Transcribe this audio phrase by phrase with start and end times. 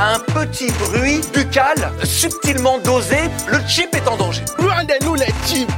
[0.00, 3.16] Un petit bruit buccal subtilement dosé,
[3.48, 4.44] le chip est en danger.
[4.58, 5.68] Loin de nous les chips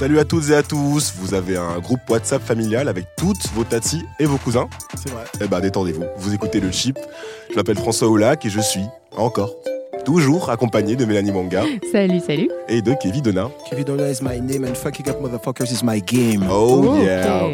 [0.00, 3.64] Salut à toutes et à tous, vous avez un groupe WhatsApp familial avec toutes vos
[3.64, 5.24] tatis et vos cousins C'est vrai.
[5.42, 6.98] Eh ben détendez-vous, vous écoutez le chip.
[7.50, 9.54] Je m'appelle François Oulac et je suis, encore,
[10.06, 12.48] toujours accompagné de Mélanie Manga Salut, salut.
[12.66, 13.50] et de Kevin Donat.
[13.68, 16.46] Kevin Donna is my name and fucking up motherfuckers is my game.
[16.50, 17.02] Oh Ok.
[17.02, 17.48] yeah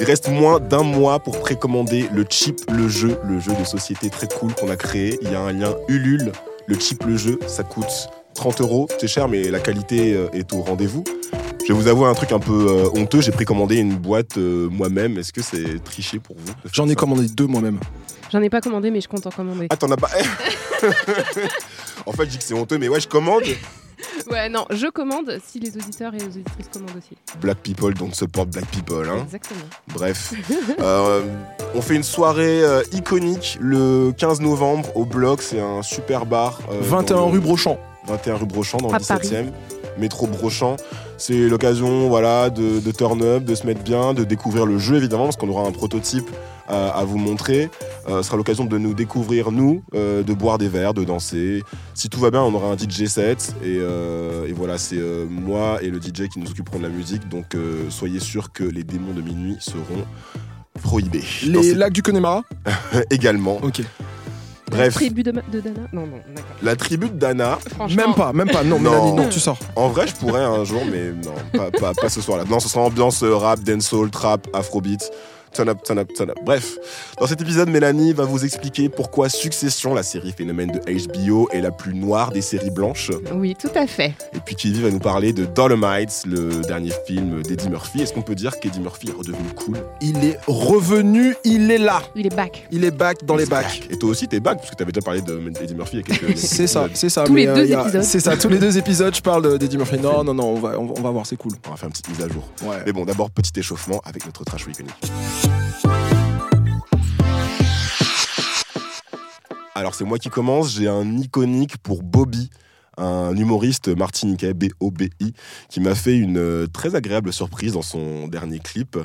[0.00, 4.10] Il reste moins d'un mois pour précommander le chip le jeu, le jeu de société
[4.10, 5.16] très cool qu'on a créé.
[5.22, 6.32] Il y a un lien Ulule.
[6.66, 8.88] Le chip le jeu, ça coûte 30 euros.
[8.98, 11.04] C'est cher, mais la qualité euh, est au rendez-vous.
[11.66, 13.20] Je vais vous avouer un truc un peu euh, honteux.
[13.20, 15.16] J'ai précommandé une boîte euh, moi-même.
[15.18, 17.78] Est-ce que c'est triché pour vous J'en ai commandé deux moi-même.
[18.32, 19.68] J'en ai pas commandé, mais je compte en commander.
[19.70, 20.08] Ah, t'en as pas
[22.06, 23.42] En fait, je dis que c'est honteux, mais ouais, je commande.
[24.30, 27.16] Ouais, non, je commande si les auditeurs et les auditrices commandent aussi.
[27.40, 29.08] Black people don't support black people.
[29.08, 29.22] Hein.
[29.24, 29.60] Exactement.
[29.94, 30.32] Bref,
[30.80, 31.22] Euh,
[31.74, 35.40] on fait une soirée euh, iconique le 15 novembre au bloc.
[35.42, 36.58] C'est un super bar.
[36.70, 37.78] euh, 21 dans le- rue Brochant.
[38.06, 39.50] 21 rue Brochant dans le À 17e.
[39.98, 40.76] Métro Brochant.
[41.16, 44.96] C'est l'occasion voilà, de, de turn up, de se mettre bien, de découvrir le jeu
[44.96, 46.28] évidemment, parce qu'on aura un prototype
[46.68, 47.70] à, à vous montrer.
[48.08, 51.62] Euh, ce sera l'occasion de nous découvrir, nous, euh, de boire des verres, de danser.
[51.94, 53.54] Si tout va bien, on aura un DJ set.
[53.62, 57.28] Et, euh, et voilà, c'est moi et le DJ qui nous occuperont de la musique.
[57.28, 57.56] Donc
[57.88, 60.04] soyez sûrs que les démons de minuit seront
[60.82, 61.24] prohibés.
[61.46, 62.42] Les lacs du Connemara
[63.10, 63.58] également.
[63.62, 63.82] Ok.
[64.74, 66.56] Bref, Tribu de, de Dana Non, non, d'accord.
[66.62, 67.96] la tribu de Dana, Franchement.
[68.06, 68.62] Même pas, même pas.
[68.64, 68.90] Non, Non.
[68.90, 69.58] Mélanie, non, tu sors.
[69.76, 72.44] en vrai, je pourrais un jour, mais non, pas, pas, pas ce soir-là.
[72.48, 75.10] Non, ce sera ambiance euh, rap, dancehall, trap, afrobeat.
[75.54, 76.38] Turn up, turn up, turn up.
[76.44, 76.76] Bref,
[77.20, 80.80] dans cet épisode, Mélanie va vous expliquer pourquoi Succession, la série phénomène de
[81.28, 83.12] HBO, est la plus noire des séries blanches.
[83.32, 84.14] Oui, tout à fait.
[84.34, 88.02] Et puis Kivi va nous parler de Dolomite, le dernier film d'Eddie Murphy.
[88.02, 89.76] Est-ce qu'on peut dire qu'Eddie Murphy est redevenu cool?
[90.00, 92.02] Il est revenu, il est là.
[92.16, 92.66] Il est back.
[92.72, 93.64] Il est back dans les C'est bacs.
[93.82, 93.88] back.
[93.90, 96.16] Et toi aussi, t'es back, parce que t'avais déjà parlé d'Eddie Murphy il y a
[96.16, 97.22] quelques C'est ça, c'est ça.
[97.24, 98.02] Tous les mais, deux épisodes.
[98.02, 99.98] C'est ça, tous les deux épisodes, je parle de- d'Eddie Murphy.
[100.00, 101.52] Non, non, non, on va, on va, on va voir, c'est cool.
[101.68, 102.42] On va faire une petite mise à jour.
[102.64, 102.78] Ouais.
[102.84, 104.94] Mais bon, d'abord, petit échauffement avec notre trash iconique.
[109.76, 110.76] Alors, c'est moi qui commence.
[110.76, 112.48] J'ai un iconique pour Bobby,
[112.96, 115.34] un humoriste martiniquais, B-O-B-I,
[115.68, 118.96] qui m'a fait une euh, très agréable surprise dans son dernier clip.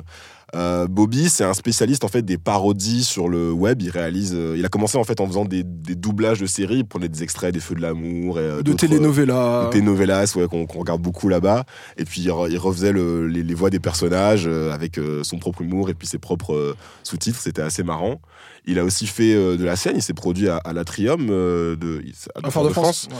[0.56, 3.80] Euh, Bobby, c'est un spécialiste en fait des parodies sur le web.
[3.82, 6.78] Il réalise, euh, il a commencé en fait en faisant des, des doublages de séries.
[6.78, 9.70] Il prenait des extraits des Feux de l'amour et euh, De d'autres- telenovela.
[9.72, 11.64] des novellas ouais, qu'on qu'on regarde beaucoup là-bas.
[11.98, 15.22] Et puis il, re- il refaisait le- les, les voix des personnages euh, avec euh,
[15.22, 17.38] son propre humour et puis ses propres euh, sous-titres.
[17.40, 18.20] C'était assez marrant.
[18.66, 19.94] Il a aussi fait euh, de la scène.
[19.96, 22.02] Il s'est produit à, à l'Atrium euh, de,
[22.34, 23.08] à À Fort-de-France.
[23.10, 23.16] Ouais.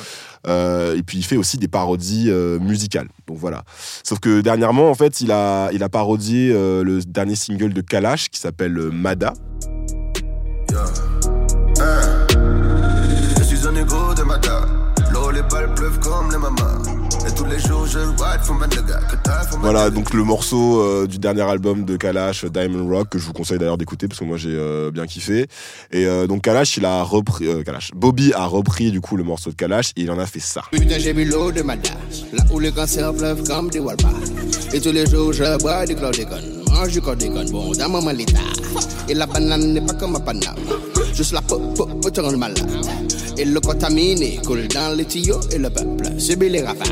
[0.49, 3.09] Euh, et puis il fait aussi des parodies euh, musicales.
[3.27, 3.65] Donc voilà.
[4.05, 7.81] Sauf que dernièrement, en fait, il a, il a parodié euh, le dernier single de
[7.81, 9.33] Kalash qui s'appelle euh, Mada.
[13.39, 14.67] Je suis un égo de Mada.
[15.13, 16.80] L'eau, les balles pleuvent comme les mamas.
[19.61, 23.33] Voilà, donc le morceau euh, du dernier album de Kalash, Diamond Rock, que je vous
[23.33, 25.47] conseille d'ailleurs d'écouter parce que moi j'ai euh, bien kiffé.
[25.91, 29.25] Et euh, donc Kalash, il a repris, euh, Kalash, Bobby a repris du coup le
[29.25, 30.63] morceau de Kalash et il en a fait ça.
[30.71, 31.91] Putain, j'ai bu l'eau de Mada,
[32.33, 34.09] là où les cancers pleuvent comme des walpas.
[34.73, 38.39] Et tous les jours, je bois du chlordécone, mange du chlordécone, bon, dans mon malita.
[39.09, 40.55] Et la banane n'est pas comme ma paname,
[41.15, 42.63] juste la peau, peau, peut te rendre malade.
[43.37, 46.89] Et le contaminé coule dans les tuyaux et le peuple subit les ravages.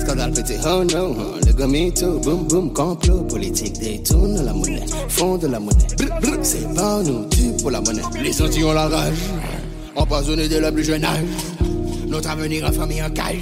[0.00, 5.36] Scandale pété, oh non, oh, le gomito, boum boum, complot politique, détourne la monnaie, fond
[5.36, 5.86] de la monnaie.
[6.42, 8.02] C'est pas nous, tu pour la monnaie.
[8.22, 9.14] Les sentiers ont la rage,
[9.94, 11.24] empoisonnés dès le plus jeune âge.
[12.08, 13.36] Notre avenir en famille en cage.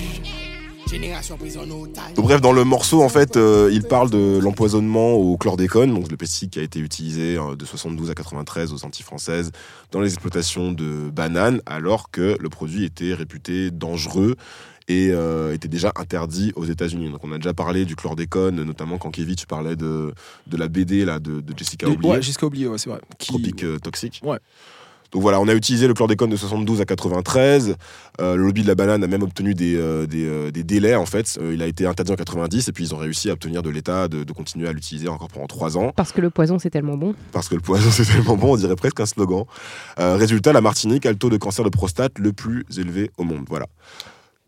[0.88, 2.14] Génération prise en otage.
[2.14, 6.10] Donc bref, dans le morceau, en fait, euh, il parle de l'empoisonnement au chlordécone, donc
[6.10, 9.52] le pesticide qui a été utilisé euh, de 72 à 93 aux Antilles françaises
[9.92, 14.36] dans les exploitations de bananes, alors que le produit était réputé dangereux
[14.88, 17.10] et euh, était déjà interdit aux États-Unis.
[17.10, 20.14] Donc on a déjà parlé du chlordécone, notamment quand Kevin tu parlais de,
[20.46, 23.00] de la BD là de, de Jessica Oublié, Ouais, jusqu'à oublier, ouais, c'est vrai.
[23.18, 24.22] Qui- Tropique euh, toxique.
[24.24, 24.38] Ouais.
[25.12, 27.76] Donc voilà, on a utilisé le chlordécone de 72 à 93.
[28.20, 30.94] Euh, le lobby de la banane a même obtenu des, euh, des, euh, des délais
[30.94, 31.38] en fait.
[31.40, 33.70] Euh, il a été interdit en 90 et puis ils ont réussi à obtenir de
[33.70, 35.92] l'État de, de continuer à l'utiliser encore pendant 3 ans.
[35.96, 37.14] Parce que le poison, c'est tellement bon.
[37.32, 39.44] Parce que le poison c'est tellement bon, on dirait presque un slogan.
[39.98, 43.24] Euh, résultat, la Martinique a le taux de cancer de prostate le plus élevé au
[43.24, 43.44] monde.
[43.48, 43.66] Voilà.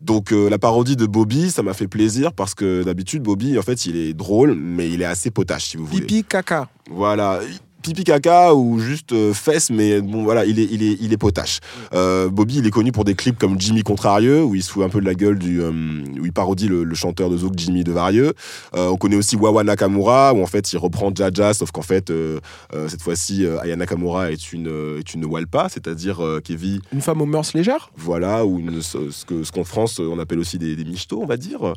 [0.01, 3.61] Donc euh, la parodie de Bobby, ça m'a fait plaisir parce que d'habitude Bobby, en
[3.61, 6.01] fait, il est drôle, mais il est assez potache si vous voulez.
[6.01, 6.67] Pipi, caca.
[6.89, 7.39] Voilà.
[7.81, 11.17] Pipi caca ou juste euh, fesses, mais bon voilà, il est, il est, il est
[11.17, 11.59] potache.
[11.93, 14.83] Euh, Bobby, il est connu pour des clips comme Jimmy Contrarieux, où il se fout
[14.83, 15.71] un peu de la gueule du, euh,
[16.19, 18.33] où il parodie le, le chanteur de Zouk Jimmy de Varieux.
[18.75, 22.11] Euh, on connaît aussi Wawa Nakamura, où en fait il reprend Jaja, sauf qu'en fait
[22.87, 27.25] cette fois-ci Aya Nakamura est une, est une Walpa, c'est-à-dire qui vit Une femme aux
[27.25, 27.89] mœurs légères?
[27.97, 31.25] Voilà, ou une- ce que- ce qu'en France on appelle aussi des, des michtos, on
[31.25, 31.73] va dire.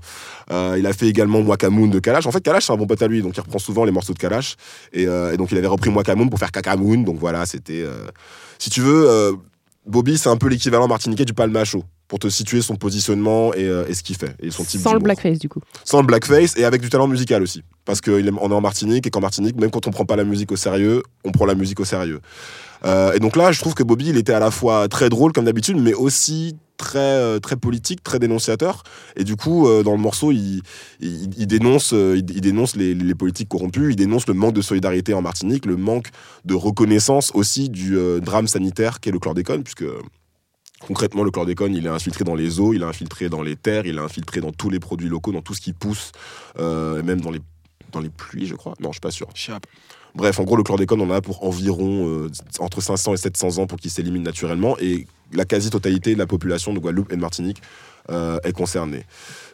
[0.51, 2.27] Il a fait également Wakamoon de Kalash.
[2.27, 4.13] En fait, Kalash, c'est un bon pote à lui, donc il reprend souvent les morceaux
[4.13, 4.57] de Kalash.
[4.93, 6.99] Et, et donc il avait repris Wakamoon pour faire Kakamoon.
[7.03, 7.83] Donc voilà, c'était.
[7.83, 8.07] euh,
[8.59, 9.33] Si tu veux, euh,
[9.87, 11.85] Bobby, c'est un peu l'équivalent martiniquais du palmacho.
[12.07, 14.37] Pour te situer son positionnement et, euh, et ce qu'il fait.
[14.39, 15.61] Et son type Sans le blackface, du coup.
[15.85, 17.63] Sans le blackface et avec du talent musical aussi.
[17.87, 20.53] Parce qu'on est en Martinique et qu'en Martinique, même quand on prend pas la musique
[20.53, 22.21] au sérieux, on prend la musique au sérieux.
[22.85, 25.33] Euh, et donc là, je trouve que Bobby, il était à la fois très drôle
[25.33, 28.83] comme d'habitude, mais aussi très, euh, très politique, très dénonciateur.
[29.17, 30.63] Et du coup, euh, dans le morceau, il,
[31.01, 34.55] il, il dénonce, euh, il, il dénonce les, les politiques corrompues, il dénonce le manque
[34.55, 36.09] de solidarité en Martinique, le manque
[36.45, 39.85] de reconnaissance aussi du euh, drame sanitaire qu'est le chlordécone, puisque
[40.87, 43.87] concrètement, le chlordécone, il est infiltré dans les eaux, il est infiltré dans les terres,
[43.87, 46.13] il est infiltré dans tous les produits locaux, dans tout ce qui pousse,
[46.59, 47.41] euh, et même dans les,
[47.93, 48.75] dans les pluies, je crois.
[48.81, 49.29] Non, je suis pas sûr.
[50.15, 52.31] Bref, en gros, le chlordécone, on en a pour environ euh,
[52.61, 56.73] entre 500 et 700 ans pour qu'il s'élimine naturellement, et la quasi-totalité de la population
[56.73, 57.63] de Guadeloupe et de Martinique
[58.11, 59.05] euh, est concernée.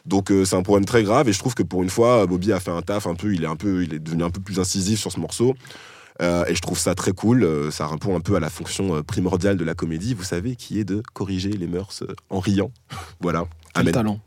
[0.05, 2.51] Donc euh, c'est un problème très grave, et je trouve que pour une fois, Bobby
[2.51, 4.41] a fait un taf un peu, il est un peu, il est devenu un peu
[4.41, 5.55] plus incisif sur ce morceau.
[6.21, 7.71] Euh, et je trouve ça très cool.
[7.71, 10.83] ça répond un peu à la fonction primordiale de la comédie, vous savez, qui est
[10.83, 12.71] de corriger les mœurs en riant.
[13.21, 13.45] voilà.
[13.73, 13.93] Quel Amen.
[13.93, 14.19] talent.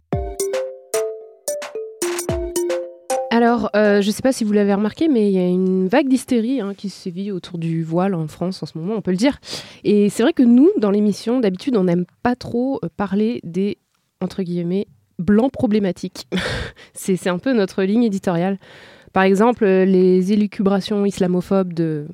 [3.34, 5.88] Alors, euh, je ne sais pas si vous l'avez remarqué, mais il y a une
[5.88, 9.10] vague d'hystérie hein, qui sévit autour du voile en France en ce moment, on peut
[9.10, 9.40] le dire.
[9.82, 13.78] Et c'est vrai que nous, dans l'émission, d'habitude, on n'aime pas trop euh, parler des,
[14.20, 14.86] entre guillemets,
[15.18, 16.28] blancs problématiques.
[16.92, 18.56] c'est c'est un peu notre ligne éditoriale.
[19.12, 22.06] Par exemple, euh, les élucubrations islamophobes de...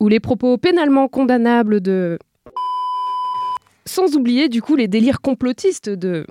[0.00, 2.18] ou les propos pénalement condamnables de...
[3.84, 6.26] Sans oublier, du coup, les délires complotistes de...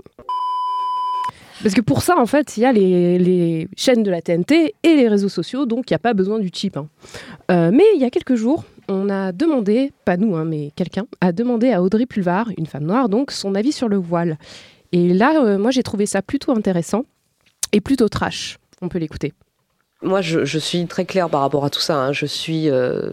[1.64, 4.96] Parce que pour ça, en fait, il y a les, chaînes de la TNT et
[4.96, 6.78] les réseaux sociaux, donc il n'y a pas besoin du chip.
[6.78, 6.88] hein.
[7.52, 11.06] Euh, mais il y a quelques jours, on a demandé, pas nous, hein, mais quelqu'un,
[11.22, 14.38] a demandé à Audrey Pulvar, une femme noire, donc son avis sur le voile.
[14.92, 17.06] Et là, euh, moi, j'ai trouvé ça plutôt intéressant
[17.72, 18.58] et plutôt trash.
[18.82, 19.34] On peut l'écouter.
[20.04, 21.96] Moi, je, je suis très claire par rapport à tout ça.
[21.98, 22.14] hein.
[22.14, 23.10] Je suis euh,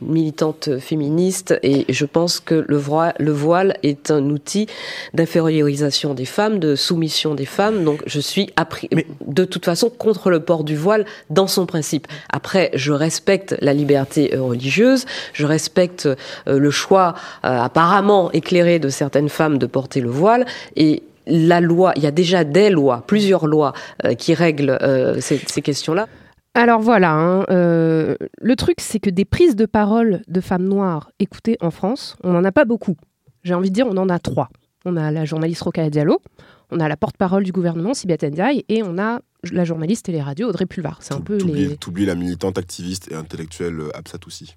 [0.00, 4.66] militante féministe et je pense que le voile, le voile est un outil
[5.12, 7.84] d'infériorisation des femmes, de soumission des femmes.
[7.84, 8.50] Donc, je suis
[8.92, 12.06] Mais- de toute façon contre le port du voile dans son principe.
[12.30, 16.16] Après, je respecte la liberté euh, religieuse, je respecte euh,
[16.58, 17.14] le choix
[17.44, 20.46] euh, apparemment éclairé de certaines femmes de porter le voile
[20.76, 23.74] et la loi, il y a déjà des lois, plusieurs lois
[24.06, 26.08] euh, qui règlent euh, ces, ces questions-là.
[26.54, 31.10] Alors voilà, hein, euh, le truc, c'est que des prises de parole de femmes noires
[31.18, 32.96] écoutées en France, on n'en a pas beaucoup.
[33.42, 34.50] J'ai envie de dire, on en a trois.
[34.84, 36.20] On a la journaliste Rokhaya Diallo,
[36.70, 40.20] on a la porte-parole du gouvernement, Sibeth Ndiaye, et on a la journaliste et les
[40.20, 40.98] radios, Audrey Pulvar.
[41.00, 41.76] C'est un peu les...
[41.76, 44.56] t'oublies la militante activiste et intellectuelle euh, Absat aussi.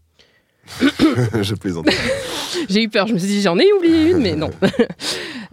[0.79, 1.87] je plaisante.
[2.69, 4.49] J'ai eu peur, je me suis dit, j'en ai oublié une, mais non.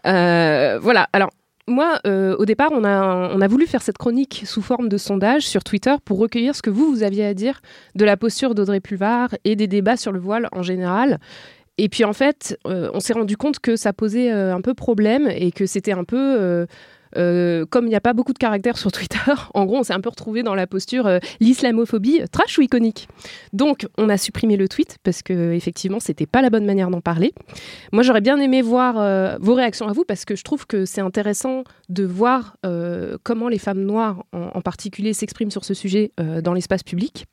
[0.04, 1.30] Euh, voilà, alors
[1.68, 5.62] moi, euh, au départ, on a, voulu faire cette chronique sous forme de sondage sur
[5.62, 7.60] Twitter pour recueillir ce que vous, vous aviez à dire
[7.94, 11.18] de la posture d'Audrey Pulvar et des débats sur le voile en général.
[11.78, 14.74] Et puis en fait, euh, on s'est rendu compte que ça posait euh, un peu
[14.74, 16.66] problème et que c'était un peu...
[17.16, 19.18] euh, comme il n'y a pas beaucoup de caractères sur Twitter,
[19.54, 23.08] en gros, on s'est un peu retrouvé dans la posture euh, l'islamophobie, trash ou iconique.
[23.52, 27.00] Donc, on a supprimé le tweet parce que effectivement, c'était pas la bonne manière d'en
[27.00, 27.32] parler.
[27.92, 30.84] Moi, j'aurais bien aimé voir euh, vos réactions à vous parce que je trouve que
[30.84, 32.56] c'est intéressant de voir
[33.22, 37.26] comment les femmes noires, en, particulier, s'expriment sur ce sujet dans l'espace public.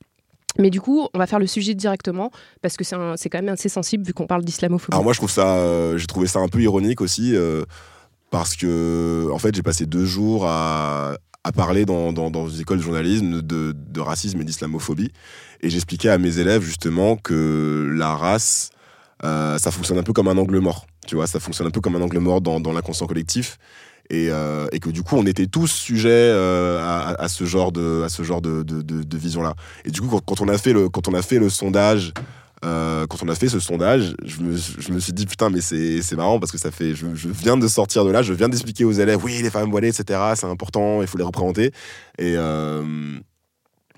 [0.57, 2.31] Mais du coup, on va faire le sujet directement
[2.61, 4.93] parce que c'est quand même assez sensible vu qu'on parle d'islamophobie.
[4.93, 7.35] Alors moi, je trouve ça, j'ai trouvé ça un peu ironique aussi,
[8.31, 12.61] parce que en fait, j'ai passé deux jours à, à parler dans, dans, dans une
[12.61, 15.11] école de journalisme de, de racisme et d'islamophobie,
[15.61, 18.69] et j'expliquais à mes élèves justement que la race,
[19.23, 21.81] euh, ça fonctionne un peu comme un angle mort, tu vois, ça fonctionne un peu
[21.81, 23.57] comme un angle mort dans, dans l'inconscient collectif.
[24.11, 27.71] Et, euh, et que du coup, on était tous sujets euh, à, à ce genre
[27.71, 29.53] de, à ce genre de, de, de- de vision-là.
[29.85, 32.13] Et du coup, quand on a fait le, quand on a fait le sondage
[32.65, 36.39] euh, quand on a fait ce sondage, je me, suis dit putain, mais c'est marrant
[36.39, 39.23] parce que ça fait, je, viens de sortir de là, je viens d'expliquer aux élèves,
[39.23, 41.71] oui, les femmes voilées, etc., c'est important, il faut les représenter.
[42.17, 42.83] Et euh,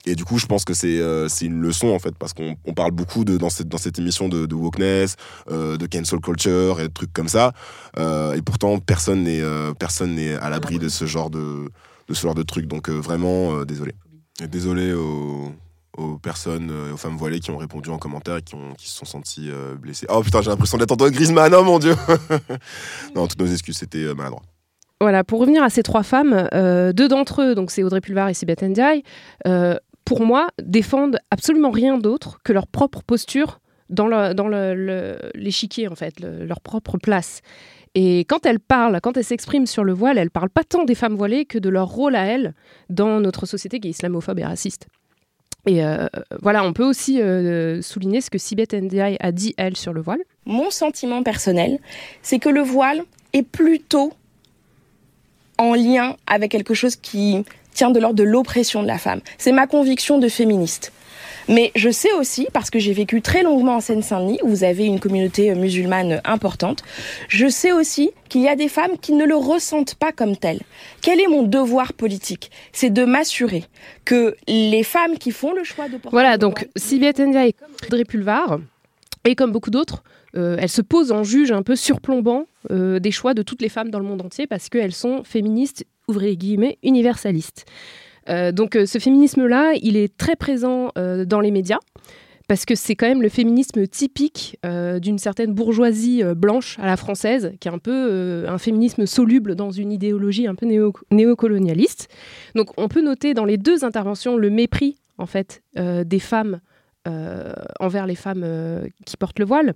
[0.05, 2.73] du coup, je pense que c'est euh, c'est une leçon en fait, parce qu'on on
[2.73, 5.15] parle beaucoup dans, cette, émission de, de wokeness,
[5.49, 7.53] de cancel culture et de trucs comme ça.
[7.97, 9.41] Et pourtant, personne n'est
[9.79, 11.67] personne à l'abri de ce genre de,
[12.09, 12.67] de trucs.
[12.67, 13.93] Donc vraiment, désolé.
[14.49, 15.51] Désolé aux,
[15.97, 18.87] aux personnes, euh, aux femmes voilées qui ont répondu en commentaire et qui, ont, qui
[18.89, 20.05] se sont senties euh, blessées.
[20.09, 21.95] Oh putain, j'ai l'impression d'être Antoine Griezmann, oh mon dieu
[23.15, 24.41] Non, toutes nos excuses, c'était euh, maladroit.
[24.99, 26.47] Voilà, pour revenir à ces trois femmes,
[26.93, 29.01] deux d'entre eux, donc c'est Audrey Pulvar et Sibeth Ndiaye,
[30.05, 35.17] pour moi, défendent absolument rien d'autre que leur propre posture dans le- dans le- le-
[35.33, 37.41] l'échiquier, en fait, le- leur propre place.
[37.95, 40.95] Et quand elles parlent, quand elles s'expriment sur le voile, elles parlent pas tant des
[40.95, 42.53] femmes voilées que de leur rôle à elles
[42.89, 44.87] dans notre société qui est islamophobe et raciste.
[45.67, 46.07] Et euh,
[46.41, 50.01] voilà, on peut aussi euh, souligner ce que Sibeth Ndiaye a dit, elle, sur le
[50.01, 50.21] voile.
[50.45, 51.79] Mon sentiment personnel,
[52.23, 53.03] c'est que le voile
[53.33, 54.11] est plutôt
[55.57, 59.21] en lien avec quelque chose qui tient de l'ordre de l'oppression de la femme.
[59.37, 60.91] C'est ma conviction de féministe.
[61.47, 64.85] Mais je sais aussi, parce que j'ai vécu très longuement en Seine-Saint-Denis, où vous avez
[64.85, 66.83] une communauté euh, musulmane importante,
[67.27, 70.59] je sais aussi qu'il y a des femmes qui ne le ressentent pas comme tel.
[71.01, 72.51] Quel est mon devoir politique?
[72.71, 73.65] C'est de m'assurer
[74.05, 77.55] que les femmes qui font le choix de porter Voilà, donc Sylvia Tendia et
[77.87, 78.59] Audrey Pulvar,
[79.25, 80.03] et comme beaucoup d'autres,
[80.35, 83.69] euh, elles se posent en juge un peu surplombant euh, des choix de toutes les
[83.69, 87.65] femmes dans le monde entier parce qu'elles sont féministes, ouvrez les guillemets, universalistes.
[88.31, 91.79] Euh, donc euh, ce féminisme-là, il est très présent euh, dans les médias
[92.47, 94.57] parce que c'est quand même le féminisme typique
[95.01, 99.71] d'une certaine bourgeoisie blanche à la française, qui est un peu un féminisme soluble dans
[99.71, 102.09] une idéologie un peu néo- néocolonialiste.
[102.55, 106.59] Donc on peut noter dans les deux interventions le mépris en fait des femmes
[107.79, 108.45] envers les femmes
[109.05, 109.73] qui portent le voile.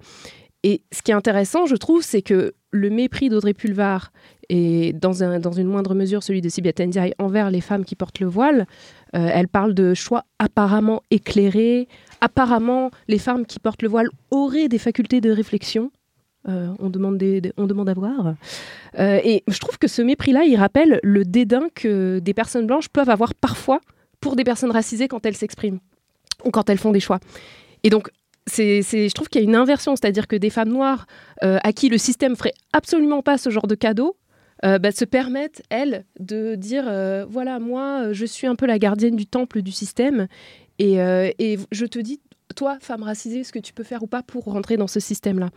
[0.63, 4.12] Et ce qui est intéressant, je trouve, c'est que le mépris d'Audrey Pulvar
[4.50, 7.96] et dans, un- dans une moindre mesure celui de Sibia Ndiaye envers les femmes qui
[7.96, 8.67] portent le voile,
[9.15, 11.88] euh, elle parle de choix apparemment éclairés.
[12.22, 15.91] Apparemment, les femmes qui portent le voile auraient des facultés de réflexion.
[16.48, 18.36] Euh, on, demande des- à voir.
[19.00, 22.88] Euh, et je trouve que ce mépris-là, il rappelle le dédain que des personnes blanches
[22.89, 23.79] peuvent avoir parfois
[24.22, 25.79] pour des personnes racisées quand elles s'expriment
[26.44, 27.20] ou quand elles font des choix.
[27.84, 28.10] Et donc,
[28.47, 31.07] c'est, je trouve qu'il y a une inversion, c'est-à-dire que des femmes noires
[31.43, 34.17] euh, à qui le système ferait absolument pas ce genre de cadeau,
[34.63, 38.79] euh, bah, se permettent, elles, de dire euh, voilà, moi, je suis un peu la
[38.79, 40.27] gardienne du temple du système,
[40.79, 42.19] et, et je te dis,
[42.55, 45.49] toi, femme racisée, ce que tu peux faire ou pas pour rentrer dans ce système-là.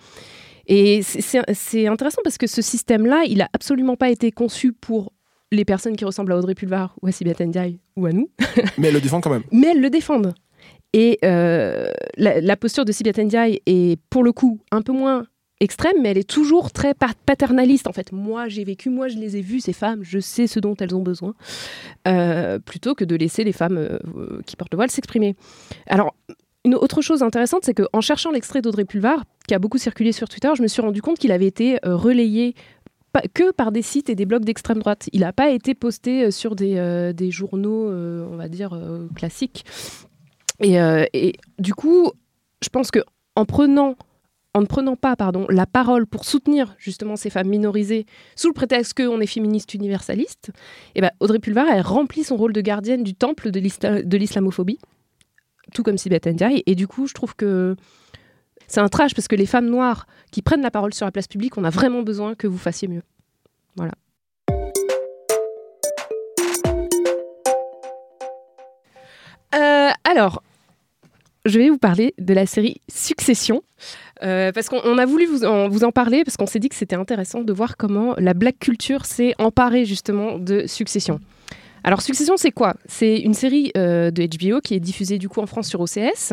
[0.66, 5.12] Et c'est- intéressant parce que ce système-là, il a absolument pas été conçu pour
[5.50, 8.30] les personnes qui ressemblent à Audrey Pulvar ou à Sibeth Ndiaye ou à nous,
[8.76, 9.42] Mais elle le défend quand même.
[9.50, 10.35] mais elles le défendent.
[10.92, 15.26] Et euh, la, posture de Sibeth Ndiaye est pour le coup un peu moins
[15.61, 17.87] extrême, mais elle est toujours très pa- paternaliste.
[17.88, 20.61] En fait, moi j'ai vécu, moi je les ai vues, ces femmes, je sais ce
[20.61, 21.35] dont elles ont besoin,
[22.07, 23.99] euh, plutôt que de laisser les femmes euh,
[24.47, 25.37] qui portent le voile s'exprimer.
[25.88, 26.14] Alors,
[26.64, 30.28] une autre chose intéressante, c'est qu'en cherchant l'extrait d'Audrey Pulvar, qui a beaucoup circulé sur
[30.28, 32.54] Twitter, je me suis rendu compte qu'il avait été relayé
[33.35, 35.09] que par des sites et des blogs d'extrême droite.
[35.12, 38.78] Il n'a pas été posté sur des, journaux, on va dire,
[39.16, 39.64] classiques.
[40.61, 42.12] Et, euh, et du coup,
[42.62, 43.00] je pense que
[43.37, 43.97] en prenant
[44.55, 48.55] en ne prenant pas pardon, la parole pour soutenir justement ces femmes minorisées sous le
[48.55, 50.50] prétexte qu'on est féministe universaliste,
[50.95, 54.79] eh ben, Audrey Pulvar, elle remplit son rôle de gardienne du temple de l'islamophobie,
[55.75, 56.62] tout comme Sibeth Ndiaye.
[56.67, 57.77] Et du coup, je trouve que
[58.67, 61.29] c'est un trash parce que les femmes noires qui prennent la parole sur la place
[61.29, 63.03] publique, on a vraiment besoin que vous fassiez mieux.
[63.77, 63.93] Voilà.
[69.55, 70.43] Euh, alors,
[71.45, 73.62] je vais vous parler de la série Succession.
[74.23, 76.68] Euh, parce qu'on on a voulu vous en, vous en parler, parce qu'on s'est dit
[76.68, 81.21] que c'était intéressant de voir comment la black culture s'est emparée justement de Succession.
[81.85, 82.75] Alors Succession, c'est quoi?
[82.87, 86.33] C'est une série euh, de HBO qui est diffusée du coup en France sur OCS,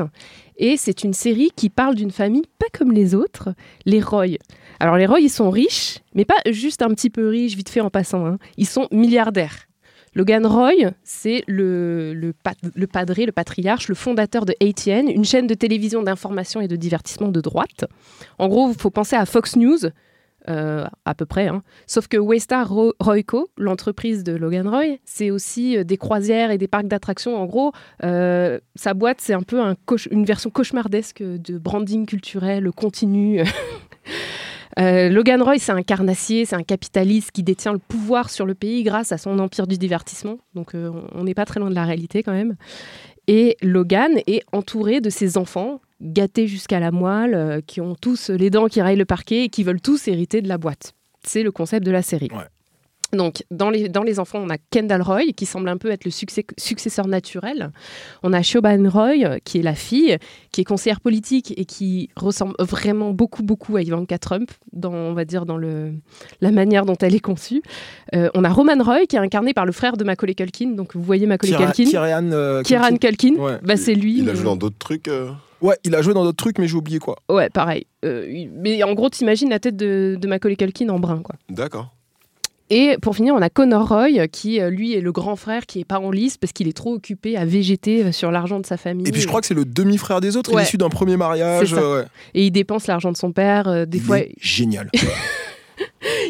[0.57, 3.50] et c'est une série qui parle d'une famille pas comme les autres,
[3.85, 4.38] les Roy.
[4.79, 7.81] Alors les Roy, ils sont riches, mais pas juste un petit peu riches, vite fait
[7.81, 8.25] en passant.
[8.25, 8.39] hein.
[8.57, 9.64] Ils sont milliardaires.
[10.15, 10.72] Logan Roy,
[11.03, 12.34] c'est le, le,
[12.74, 16.75] le padré, le patriarche, le fondateur de ATN, une chaîne de télévision d'information et de
[16.77, 17.86] divertissement de droite.
[18.39, 19.77] En gros, il faut penser à Fox News,
[20.48, 21.48] euh, à peu près.
[21.48, 21.63] hein.
[21.88, 26.57] Sauf que Waystar Ro- Royco, l'entreprise de Logan Roy, c'est aussi euh, des croisières et
[26.57, 27.36] des parcs d'attractions.
[27.36, 27.72] En gros,
[28.03, 29.60] euh, sa boîte, c'est un peu
[30.12, 33.41] une version cauchemardesque de branding culturel continu.
[34.79, 38.53] Euh, Logan Roy, c'est un carnassier, c'est un capitaliste qui détient le pouvoir sur le
[38.55, 40.38] pays grâce à son empire du divertissement.
[40.53, 42.55] Donc euh, on- n'est pas très loin de la réalité quand même.
[43.27, 48.29] Et Logan est entouré de ses enfants gâtés jusqu'à la moelle, euh, qui ont tous
[48.29, 50.91] les dents qui raillent le parquet et qui veulent tous hériter de la boîte.
[51.24, 52.29] C'est le concept de la série.
[52.32, 52.44] Ouais.
[53.13, 56.05] Donc, dans les, dans les enfants, on a Kendall Roy, qui semble un peu être
[56.05, 57.71] le succès- successeur naturel.
[58.24, 60.17] On a Shoban Roy, euh, qui est la fille,
[60.51, 65.13] qui est conseillère politique et qui ressemble vraiment beaucoup, beaucoup à Ivanka Trump, dans, on
[65.13, 65.93] va dire, dans le,
[66.41, 67.62] la manière dont elle est conçue.
[68.15, 70.71] Euh, on a Roman Roy, qui est incarné par le frère de Macaulay Culkin.
[70.71, 71.89] Donc, vous voyez Macaulay Kira- Culkin.
[71.89, 73.59] Kieran, euh, Kieran Culkin, Ouais.
[73.63, 74.17] bah, c'est lui.
[74.17, 75.07] Il a mais- joué dans d'autres trucs.
[75.07, 75.29] euh,
[75.62, 77.15] Ouais, il a joué dans d'autres trucs, mais j'ai oublié quoi.
[77.29, 77.88] Ouais, pareil.
[78.03, 81.35] Euh, il- mais en gros, t'imagines la tête de, de Macaulay Culkin en brun, quoi.
[81.50, 81.94] D'accord.
[82.72, 85.79] Et pour finir, on a Connor Roy, qui euh, lui est le grand frère qui
[85.81, 88.65] est pas en lice parce qu'il est trop occupé à végéter euh, sur l'argent de
[88.65, 89.07] sa famille.
[89.07, 91.15] Et puis je crois que c'est le demi-frère des autres, il est issu d'un premier
[91.15, 91.74] mariage.
[91.74, 92.07] Euh, ouais.
[92.34, 93.86] Et il dépense l'argent de son père.
[93.86, 94.89] des Il fois, est génial.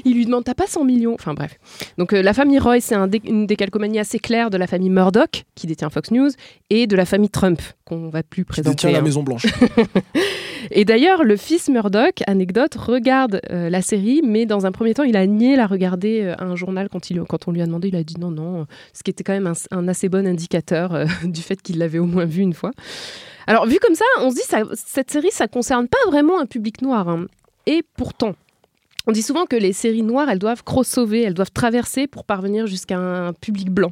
[0.05, 1.13] il lui demande T'as pas 100 millions?
[1.15, 1.57] Enfin bref.
[1.97, 4.89] Donc euh, la famille Roy, c'est un dé- une décalcomanie assez claire de la famille
[4.89, 6.29] Murdoch, qui détient Fox News,
[6.69, 8.75] et de la famille Trump, qu'on va plus Qui présenter.
[8.75, 9.01] détient la hein.
[9.01, 9.45] Maison Blanche.
[10.71, 15.03] Et d'ailleurs, le fils Murdoch, anecdote, regarde euh, la série, mais dans un premier temps,
[15.03, 17.65] il a nié la regarder euh, à un journal quand, il, quand on lui a
[17.67, 17.89] demandé.
[17.89, 21.05] Il a dit non, non, ce qui était quand même un, un assez bon indicateur
[21.23, 22.71] du fait qu'il l'avait au moins vu une fois.
[23.47, 26.47] Alors, vu comme ça, on se dit ça, cette série, ça concerne pas vraiment un
[26.47, 27.07] public noir.
[27.09, 27.25] hein.
[27.67, 28.33] Et pourtant,
[29.07, 32.67] on dit souvent que les séries noires, elles doivent crossover, elles doivent traverser pour parvenir
[32.67, 33.91] jusqu'à un public blanc.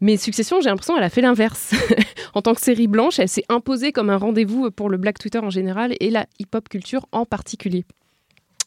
[0.00, 1.74] Mais Succession, j'ai l'impression, elle a fait l'inverse.
[2.34, 5.38] en tant que série blanche, elle s'est imposée comme un rendez-vous pour le black Twitter
[5.38, 7.84] en général et la hip-hop culture en particulier.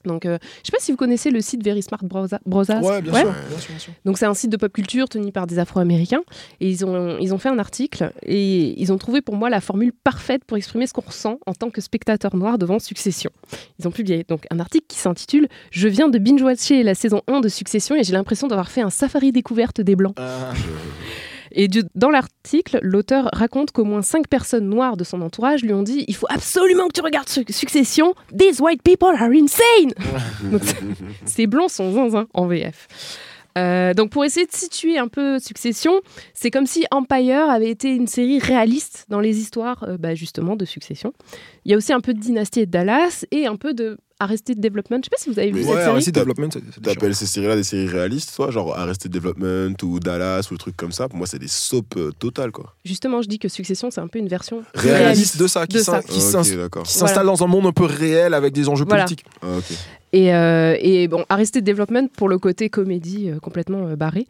[0.05, 2.81] Donc, euh, je sais pas si vous connaissez le site Very Smart Brosa- Brosas.
[2.81, 3.21] Ouais, bien, Ouais.
[3.21, 3.93] sûr, bien sûr, bien sûr.
[4.05, 6.21] Donc c'est un site de pop culture tenu par des Afro-Américains
[6.59, 9.59] et ils ont, ils ont fait un article et ils ont trouvé pour moi la
[9.61, 13.31] formule parfaite pour exprimer ce qu'on ressent en tant que spectateur noir devant Succession.
[13.79, 17.41] Ils ont publié donc un article qui s'intitule Je viens de binge-watcher la saison 1
[17.41, 20.13] de Succession et j'ai l'impression d'avoir fait un safari découverte des Blancs.
[20.17, 20.53] Ah,
[21.59, 25.81] Et dans l'article, l'auteur raconte qu'au moins cinq personnes noires de son entourage lui ont
[25.81, 28.13] dit Il faut absolument que tu regardes Su- Succession.
[28.37, 29.91] These white people are insane.
[30.51, 30.61] Donc,
[31.25, 32.87] ces blancs sont zinzin en VF.
[33.57, 35.99] Euh, donc pour essayer de situer un peu Succession,
[36.33, 40.55] c'est comme si Empire avait été une série réaliste dans les histoires euh, bah, justement
[40.55, 41.13] de Succession.
[41.65, 43.97] Il y a aussi un peu de Dynasty et de Dallas et un peu de
[44.19, 44.97] Arrested Development.
[44.97, 45.91] Je sais pas si vous avez vu Mais cette ouais, série.
[45.91, 46.49] Arrested Development,
[46.81, 50.75] T'appelles ces séries-là des séries réalistes, toi Genre Arrested Development ou Dallas ou des trucs
[50.77, 52.73] comme ça Pour moi, c'est des soaps euh, totales, quoi.
[52.83, 55.81] Justement, je dis que Succession, c'est un peu une version réaliste de ça, qui de
[55.83, 56.01] ça.
[56.85, 59.03] s'installe dans un monde un peu réel avec des enjeux Voilà.
[59.03, 59.25] politiques.
[59.43, 59.47] Ah.
[60.13, 64.25] Et, euh, et bon, Arrested Development pour le côté comédie euh, complètement euh, barré.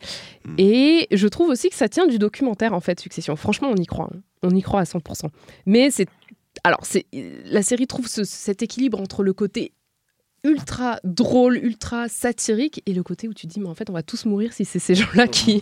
[0.46, 0.56] Mm.
[0.58, 3.36] Et je trouve aussi que ça tient du documentaire en fait, Succession.
[3.36, 4.10] Franchement, on y croit.
[4.14, 4.20] hein.
[4.44, 5.30] On y croit à 100%.
[5.66, 6.08] Mais c'est.
[6.64, 9.72] Alors, c'est la série trouve ce- cet équilibre entre le côté
[10.48, 14.02] ultra drôle, ultra satirique et le côté où tu dis mais en fait on va
[14.02, 15.62] tous mourir si c'est ces gens-là qui,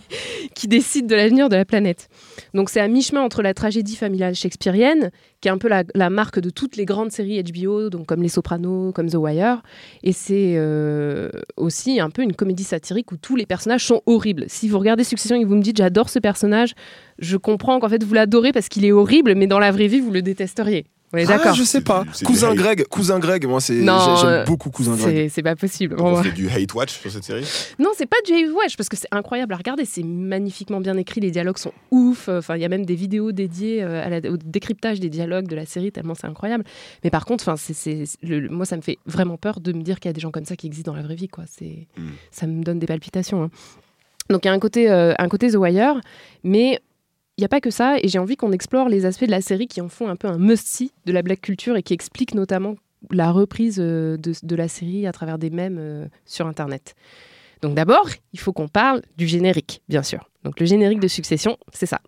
[0.54, 2.08] qui décident de l'avenir de la planète.
[2.54, 6.08] Donc c'est à mi-chemin entre la tragédie familiale shakespearienne, qui est un peu la, la
[6.08, 9.62] marque de toutes les grandes séries HBO, donc comme Les Sopranos, comme The Wire,
[10.04, 14.44] et c'est euh, aussi un peu une comédie satirique où tous les personnages sont horribles.
[14.46, 16.74] Si vous regardez Succession et que vous me dites j'adore ce personnage,
[17.18, 20.00] je comprends qu'en fait vous l'adorez parce qu'il est horrible, mais dans la vraie vie
[20.00, 20.86] vous le détesteriez.
[21.12, 22.04] On est Ah, d'accord je sais pas.
[22.24, 22.54] Cousin.
[22.54, 25.28] Greg, cousin Greg, moi c'est j'aime euh, beaucoup cousin Greg.
[25.30, 25.94] C'est pas possible.
[25.98, 27.44] On fait du hate watch sur cette série?
[27.78, 29.84] Non, c'est pas du Hate Watch parce que c'est incroyable à regarder.
[29.84, 31.20] C'est magnifiquement bien écrit.
[31.20, 32.28] Les dialogues sont ouf.
[32.28, 35.46] Enfin, il y a même des vidéos dédiées euh, à la- au décryptage des dialogues
[35.46, 36.64] de la série tellement c'est incroyable.
[37.04, 38.04] Mais par contre, enfin, c'est,
[38.50, 40.44] moi, ça me fait vraiment peur de me dire qu'il y a des gens comme
[40.44, 41.28] ça qui existent dans la vraie vie.
[41.28, 41.44] Quoi.
[41.46, 42.02] C'est, Mm.
[42.32, 43.44] ça me donne des palpitations.
[43.44, 43.50] hein.
[44.28, 46.00] Donc il y a un côté, euh, un côté The Wire,
[46.42, 46.80] mais
[47.36, 47.96] il n'y a pas que ça.
[48.02, 50.28] Et j'ai envie qu'on explore les aspects de la série qui en font un peu
[50.28, 52.76] un must-see de la black culture et qui expliquent notamment
[53.10, 56.94] la reprise euh, de, la série à travers des mèmes euh, sur Internet.
[57.62, 60.28] Donc d'abord, il faut qu'on parle du générique, bien sûr.
[60.44, 62.00] Donc le générique de Succession, c'est ça.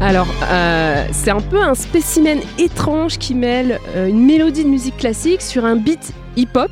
[0.00, 4.98] Alors, euh, c'est un peu un spécimen étrange qui mêle euh, une mélodie de musique
[4.98, 6.70] classique sur un beat hip-hop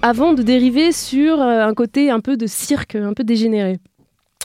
[0.00, 3.78] avant de dériver sur euh, un côté un peu de cirque, un peu dégénéré.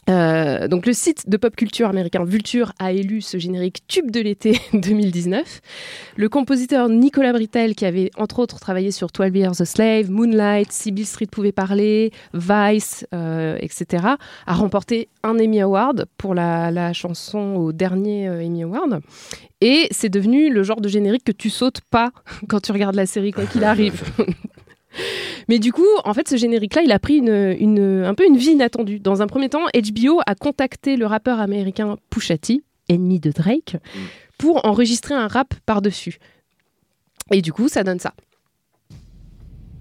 [0.09, 4.21] Euh, donc le site de pop culture américain Vulture a élu ce générique tube de
[4.21, 5.61] l'été 2019.
[6.15, 10.71] Le compositeur Nicolas Britell, qui avait entre autres travaillé sur 12 Years a Slave, Moonlight,
[10.71, 14.05] Sybil Street pouvait parler, Vice, euh, etc.,
[14.45, 19.01] a remporté un Emmy Award pour la, la chanson au dernier euh, Emmy Award.
[19.59, 22.11] Et c'est devenu le genre de générique que tu sautes pas
[22.47, 24.03] quand tu regardes la série, quoi qu'il arrive.
[25.47, 28.37] Mais du coup, en fait, ce générique-là, il a pris une, une- un peu une
[28.37, 28.99] vie inattendue.
[28.99, 33.77] Dans un premier temps, HBO a contacté le rappeur américain Pusha T, ennemi de Drake,
[34.37, 36.17] pour enregistrer un rap par-dessus.
[37.31, 38.13] Et du coup, ça donne ça.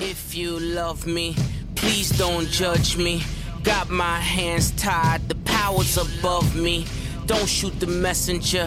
[0.00, 1.34] If you love me,
[1.74, 3.20] please don't judge me.
[3.64, 6.84] Got my hands tied, the power's above me.
[7.26, 8.66] Don't shoot the messenger.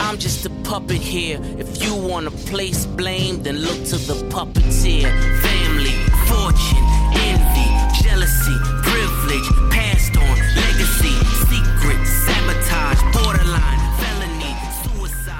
[0.00, 1.38] I'm just a puppet here.
[1.58, 5.08] If you wanna place blame, then look to the puppeteer.
[5.42, 5.96] Family,
[6.30, 6.86] fortune,
[7.28, 7.68] envy,
[8.02, 11.14] jealousy, privilege, passed on, legacy,
[11.50, 13.47] secret, sabotage, borderline.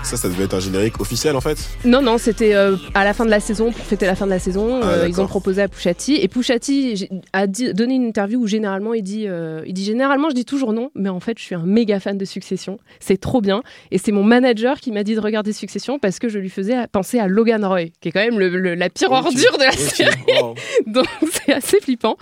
[0.08, 1.58] Ça, ça devait être un générique officiel en fait.
[1.84, 4.30] Non, non, c'était euh, à la fin de la saison, pour fêter la fin de
[4.30, 4.80] la saison.
[4.82, 6.14] Ah, euh, ils ont proposé à Pouchati.
[6.14, 10.30] Et Pouchati a dit- donné une interview où généralement il dit, euh, il dit Généralement,
[10.30, 12.78] je dis toujours non, mais en fait, je suis un méga fan de Succession.
[13.00, 13.62] C'est trop bien.
[13.90, 16.86] Et c'est mon manager qui m'a dit de regarder Succession parce que je lui faisais
[16.90, 19.64] penser à Logan Roy, qui est quand même le- le- la pire Ok, ordure de
[19.64, 20.10] la série.
[20.42, 20.54] wow.
[20.86, 22.16] donc c'est assez flippant.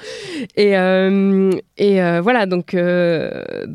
[0.57, 0.72] Et,
[1.79, 2.75] et voilà, donc,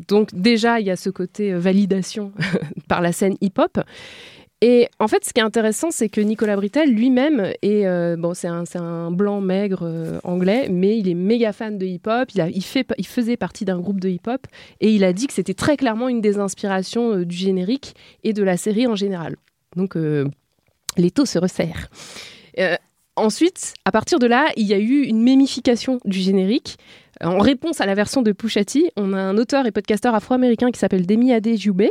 [0.08, 2.32] donc déjà, il y a ce côté validation
[2.88, 3.80] par la scène hip-hop.
[4.64, 8.32] Et en fait, ce qui est intéressant, c'est que Nicolas Britell lui-même est euh, bon,
[8.32, 12.30] c'est un, blanc maigre euh, anglais, mais il est méga fan de hip-hop.
[12.36, 14.46] Il, il, faisait partie d'un groupe de hip-hop
[14.80, 18.32] et il a dit que c'était très clairement une des inspirations euh, du générique et
[18.32, 19.36] de la série en général.
[19.74, 21.88] Donc, les taux se resserrent.
[23.16, 26.76] Ensuite, à partir de là, il y a eu une mémification du générique.
[27.22, 30.78] En réponse à la version de Pushati, on a un auteur et podcasteur afro-américain qui
[30.78, 31.84] s'appelle Demi Adejube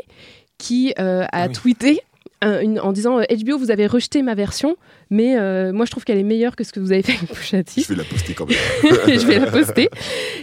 [0.62, 1.54] qui euh, a Ah oui.
[1.54, 2.00] tweeté
[2.44, 4.76] un- une- en disant euh, HBO, vous avez rejeté ma version,
[5.12, 7.32] mais euh, moi je trouve qu'elle est meilleure que ce que vous avez fait avec
[7.32, 7.82] Pushati.
[7.84, 8.58] Je vais la poster quand même.
[9.08, 9.90] Je vais la poster.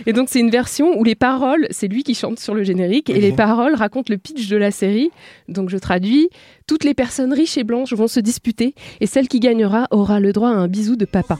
[0.06, 3.10] Et donc, c'est une version où les paroles, c'est lui qui chante sur le générique,
[3.10, 3.36] et les Mhm.
[3.36, 5.10] paroles racontent le pitch de la série.
[5.48, 6.28] Donc, je traduis
[6.68, 10.32] Toutes les personnes riches et blanches vont se disputer, et celle qui gagnera aura le
[10.34, 11.38] droit à un bisou de papa.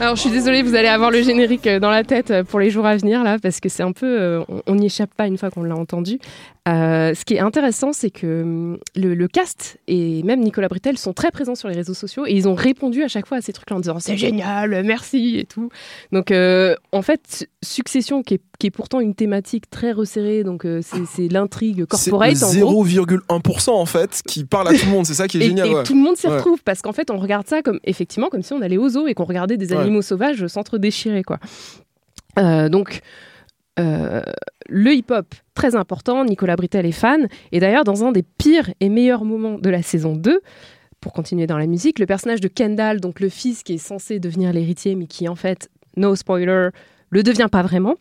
[0.00, 2.58] Alors, je suis désolée, vous allez avoir le générique euh, dans la tête euh, pour
[2.60, 4.06] les jours à venir, là, parce que c'est un peu.
[4.06, 6.18] euh, on- on n'y échappe pas une fois qu'on l'a entendu.
[6.66, 10.96] Euh, ce qui est intéressant, c'est que hum, le, le cast et même Nicolas Britell
[10.96, 13.40] sont très présents sur les réseaux sociaux et ils ont répondu à chaque fois à
[13.42, 15.68] ces trucs-là en disant c'est génial, merci et tout.
[16.10, 20.64] Donc, euh, en fait, Succession, qui est, qui est pourtant une thématique très resserrée, donc
[20.64, 22.42] euh, c'est l'intrigue C'est corporate.
[22.42, 22.86] en gros.
[22.86, 25.04] 0,1% en fait qui parle à tout le monde.
[25.04, 25.66] C'est ça qui est Et, génial.
[25.68, 25.82] et ouais.
[25.82, 26.36] tout le monde s'y Ouais.
[26.36, 29.06] retrouve parce qu'en fait, on regarde ça comme effectivement comme si on allait au zoo
[29.06, 29.80] et qu'on regardait des Ouais.
[29.82, 31.38] animaux sauvages s'entre-déchirer quoi.
[32.38, 33.00] Euh, donc
[33.78, 34.22] euh,
[34.68, 36.24] le hip-hop très important.
[36.24, 39.82] Nicolas Britell est fan et d'ailleurs dans un des pires et meilleurs moments de la
[39.82, 40.40] saison 2
[41.00, 44.18] pour continuer dans la musique, le personnage de Kendall, donc le fils qui est censé
[44.18, 46.70] devenir l'héritier, mais qui en fait, no spoiler,
[47.10, 47.96] le devient pas vraiment,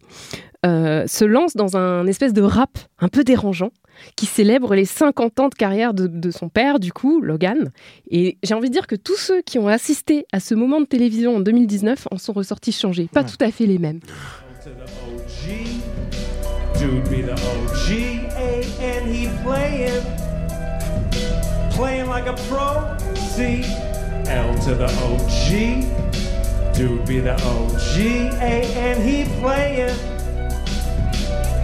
[0.66, 3.72] euh, se lance dans un espèce de rap un peu dérangeant
[4.16, 7.72] qui célèbre les 50 ans de carrière de, de son père, du coup, Logan.
[8.10, 10.86] Et j'ai envie de dire que tous ceux qui ont assisté à ce moment de
[10.86, 13.10] télévision en 2019 en sont ressortis changés.
[13.12, 14.00] Pas tout à fait les mêmes.
[16.84, 17.88] Dude be the OG,
[18.82, 20.04] and he playing,
[21.72, 22.98] playing like a pro.
[23.16, 23.64] C,
[24.28, 28.00] L to the OG, dude be the OG,
[28.38, 29.98] and he playing,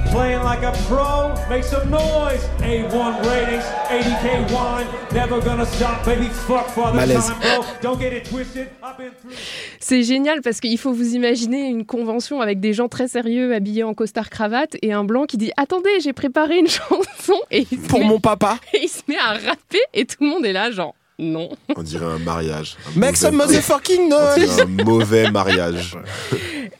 [0.07, 1.33] playing like a pro.
[1.49, 2.43] Make some noise.
[2.61, 6.27] A1 ratings, 80k wine, never gonna stop, baby.
[6.27, 7.65] Fuck father time, bro.
[7.81, 8.67] Don't get it twisted.
[8.83, 9.33] I've been through.
[9.79, 13.83] C'est génial parce qu'il faut vous imaginer une convention avec des gens très sérieux habillés
[13.83, 17.79] en costard cravate et un blanc qui dit Attendez, j'ai préparé une chanson et il,
[17.79, 18.57] se Pour met, mon papa.
[18.73, 21.49] et il se met à rapper et tout le monde est là, genre non.
[21.75, 22.77] On dirait un mariage.
[22.95, 24.61] Un Make some mauvais- motherfucking noise.
[24.61, 25.97] un mauvais mariage.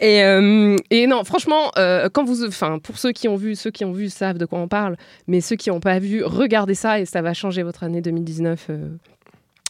[0.01, 3.69] Et, euh, et non, franchement, euh, quand vous, enfin, pour ceux qui ont vu, ceux
[3.69, 4.95] qui ont vu savent de quoi on parle,
[5.27, 8.67] mais ceux qui n'ont pas vu, regardez ça et ça va changer votre année 2019.
[8.69, 8.87] euh.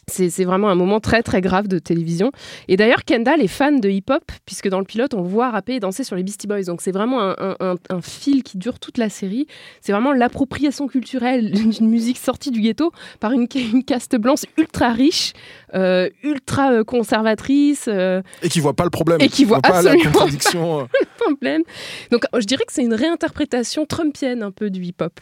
[0.08, 2.32] C'est vraiment un moment très très grave de télévision.
[2.66, 5.74] Et d'ailleurs, Kendall est fan de hip-hop, puisque dans le pilote, on le voit rapper
[5.74, 6.62] et danser sur les Beastie Boys.
[6.64, 9.46] Donc c'est vraiment un, un- un- un fil qui dure toute la série.
[9.80, 14.92] C'est vraiment l'appropriation culturelle d'une musique sortie du ghetto par une, une caste blanche ultra
[14.92, 15.32] riche,
[15.74, 17.84] euh, ultra euh, conservatrice.
[17.86, 19.18] euh, Et qui voit pas le problème.
[19.20, 20.80] Et qui voit pas la absolument contradiction.
[20.80, 20.84] euh.
[21.18, 21.62] problème.
[22.10, 25.20] Donc, je dirais que c'est une réinterprétation trumpienne un peu du hip-hop.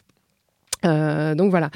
[0.84, 1.70] Euh, donc voilà.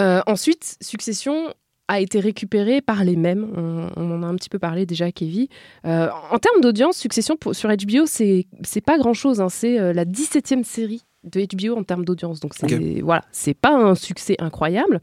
[0.00, 1.52] Euh, ensuite, Succession
[1.88, 3.48] a été récupéré par les mêmes.
[3.56, 5.46] On, on en a un petit peu parlé déjà, Kevin.
[5.86, 8.46] Euh, en termes d'audience, Succession pour- sur HBO, c'est
[8.84, 9.40] pas grand-chose.
[9.40, 9.48] hein.
[9.48, 12.38] C'est euh, la 17e série de HBO en termes d'audience.
[12.40, 15.00] Donc c'est voilà, c'est pas un succès incroyable.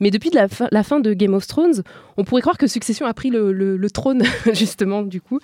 [0.00, 1.82] Mais depuis de la, fin, la fin de Game of Thrones,
[2.16, 5.38] on pourrait croire que Succession a pris le, le- le trône, justement, du coup.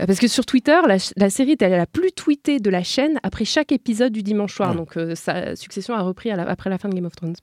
[0.00, 0.78] Euh, Parce que sur Twitter,
[1.16, 4.70] la, série était la plus tweetée de la chaîne après chaque épisode du dimanche soir.
[4.72, 4.76] Ouais.
[4.76, 7.36] Donc, euh, ça, Succession a repris la- après la fin de Game of Thrones.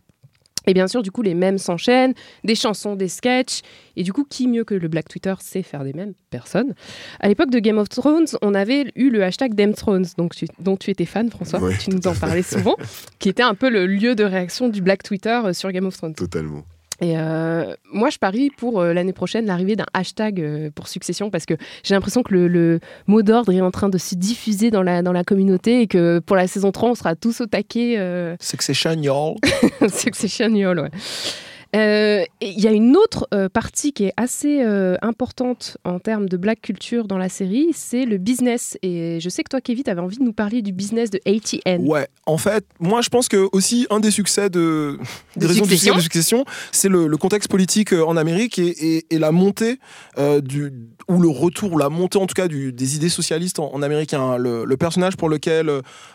[0.68, 3.62] Et bien sûr, du coup, les mèmes s'enchaînent, des chansons, des sketchs.
[3.96, 6.14] Et du coup, qui mieux que le Black Twitter sait faire des mèmes?
[6.30, 6.74] Personne.
[7.20, 10.48] À l'époque de Game of Thrones, on avait eu le hashtag Damn Thrones, donc tu-
[10.60, 11.60] dont tu étais fan, François.
[11.60, 12.76] Ouais, tu nous en parlais souvent,
[13.20, 15.98] qui était un peu le lieu de réaction du Black Twitter euh, sur Game of
[15.98, 16.14] Thrones.
[16.16, 16.64] Totalement.
[17.02, 21.30] Et euh, moi, je parie pour euh, l'année prochaine l'arrivée d'un hashtag euh, pour succession
[21.30, 24.70] parce que j'ai l'impression que le, le mot d'ordre est en train de se diffuser
[24.70, 27.46] dans la, dans la communauté et que pour la saison 3, on sera tous au
[27.46, 27.96] taquet.
[27.98, 29.36] euh, Succession, y'all.
[29.90, 30.90] Succession, y'all, ouais.
[31.76, 36.28] Euh, Il y a une autre euh, partie qui est assez euh, importante en termes
[36.28, 38.78] de black culture dans la série, c'est le business.
[38.82, 41.20] Et je sais que toi, Kevin, tu avais envie de nous parler du business de
[41.28, 41.86] ATN.
[41.88, 44.98] Ouais, en fait, moi je pense que aussi un des succès de,
[45.36, 48.68] des De raisons du succès de Succession, c'est le, le contexte politique en Amérique et,
[48.98, 49.80] et- et la montée
[50.18, 50.72] euh, du
[51.08, 53.82] ou le retour, ou la montée en tout cas du, des idées socialistes en, en
[53.84, 54.14] Amérique.
[54.14, 54.38] hein.
[54.38, 55.70] Le, le personnage pour lequel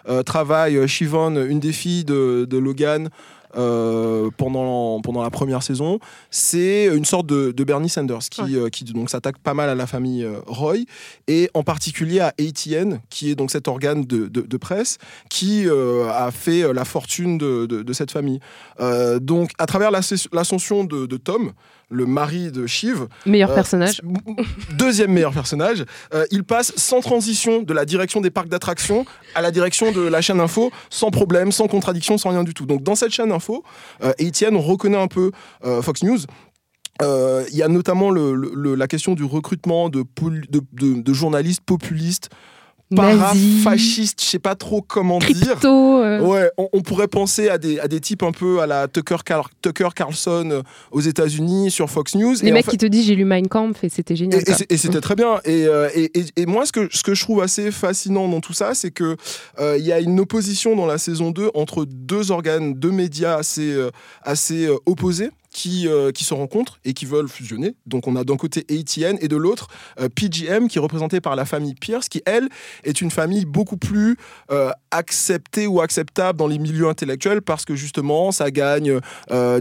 [0.08, 3.08] euh, travaille Siobhan, une des filles de, de Logan.
[3.56, 5.98] Euh, pendant, pendant la première saison,
[6.30, 9.74] c'est une sorte de, de Bernie Sanders qui, euh, qui donc s'attaque pas mal à
[9.74, 10.76] la famille euh, Roy
[11.28, 14.98] et en particulier à ATN qui est donc cet organe de, de- de presse
[15.30, 18.40] qui a fait la fortune de, cette famille.
[19.20, 21.52] Donc à travers l'ascension de Tom,
[21.94, 24.02] le mari de Shiv, Meilleur euh, personnage.
[24.76, 29.04] deuxième meilleur personnage, euh, il passe sans transition de la direction des parcs d'attractions
[29.34, 32.66] à la direction de la chaîne info, sans problème, sans contradiction, sans rien du tout.
[32.66, 33.62] Donc dans cette chaîne info,
[34.02, 35.30] euh, Etienne, on reconnaît un peu
[35.64, 36.18] euh, Fox News.
[37.02, 41.00] Euh, Il y a notamment le- le- la question du recrutement de, pol- de- de-
[41.02, 42.30] de journalistes populistes,
[42.90, 43.62] Nazi.
[43.62, 45.58] parafascistes, je sais pas trop comment dire.
[45.64, 48.86] Euh, Ouais, on, on pourrait penser à des, à des types un peu à la
[48.88, 52.34] Tucker, Car- Tucker Carlson euh, aux États-Unis sur Fox News.
[52.42, 54.42] Les Et en mecs fait- qui te disent j'ai lu Mein Kampf et c'était génial.
[54.68, 55.40] et, c'était très bien.
[55.44, 58.52] Et, euh, et- et- moi, ce que, ce que je trouve assez fascinant dans tout
[58.52, 59.16] ça, c'est que
[59.58, 63.36] euh, il y a une opposition dans la saison 2 entre deux organes, deux médias
[63.36, 63.74] assez,
[64.22, 65.30] assez opposés.
[65.56, 67.76] Qui, euh, qui se rencontrent et qui veulent fusionner.
[67.86, 69.68] Donc on a d'un côté ATN et de l'autre
[70.00, 72.48] euh, PGM qui est représenté par la famille Pierce qui elle
[72.82, 74.16] est une famille beaucoup plus
[74.50, 78.98] euh, acceptée ou acceptable dans les milieux intellectuels parce que justement ça gagne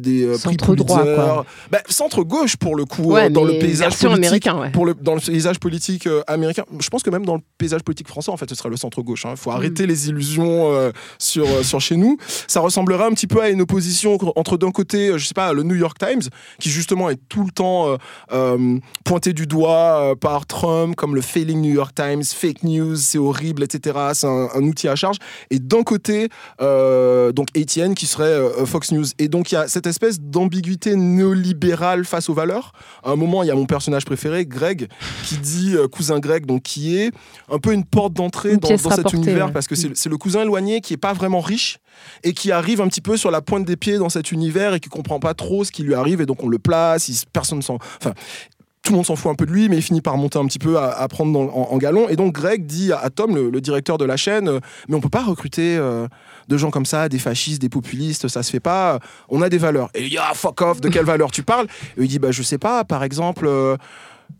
[0.02, 1.46] des prix Centre droit, quoi.
[1.70, 4.72] Bah, centre gauche pour le coup Ouais, dans le paysage politique ouais.
[4.72, 6.64] pour le, dans le paysage politique américain.
[6.80, 9.26] Je pense que même dans le paysage politique français, en fait, ce serait le centre-gauche.
[9.30, 9.56] Il faut Mm.
[9.56, 12.18] arrêter les illusions sur, sur chez nous.
[12.48, 15.62] Ça ressemblerait un petit peu à une opposition entre d'un côté, je sais pas, le
[15.62, 16.22] New York Times,
[16.60, 17.98] qui justement est tout le temps euh,
[18.32, 22.96] euh, pointé du doigt euh, par Trump comme le failing New York Times, fake news,
[22.96, 23.98] c'est horrible, etc.
[24.14, 25.18] C'est un, un outil à charge.
[25.50, 29.06] Et d'un côté, donc ATN qui serait Fox News.
[29.20, 32.74] Et donc il y a cette espèce d'ambiguïté néolibérale face aux valeurs.
[33.04, 34.88] À un moment, il y a mon personnage préféré, Greg,
[35.26, 37.12] qui dit cousin Greg, donc qui est
[37.52, 39.52] un peu une porte d'entrée dans, cet univers ouais.
[39.52, 41.80] parce que c'est c'est le cousin éloigné qui est pas vraiment riche
[42.24, 44.80] et qui arrive un petit peu sur la pointe des pieds dans cet univers et
[44.80, 47.76] qui comprend pas trop ce qui lui arrive et donc on le place, personne s'en,
[48.00, 48.14] enfin
[48.84, 50.46] tout le monde s'en fout un peu de lui, mais il finit par monter un
[50.46, 52.10] petit peu à, prendre en, galon.
[52.10, 54.60] Et donc Greg dit à, Tom, le, directeur de la chaîne, euh,
[54.90, 56.06] mais on peut pas recruter euh,
[56.50, 59.00] de gens comme ça, des fascistes, des populistes, ça se fait pas.
[59.30, 59.90] On a des valeurs.
[59.94, 61.68] Et il dit ah fuck off, de quelles valeurs tu parles?
[61.98, 63.46] Et il dit bah je sais pas, par exemple.
[63.48, 63.78] euh,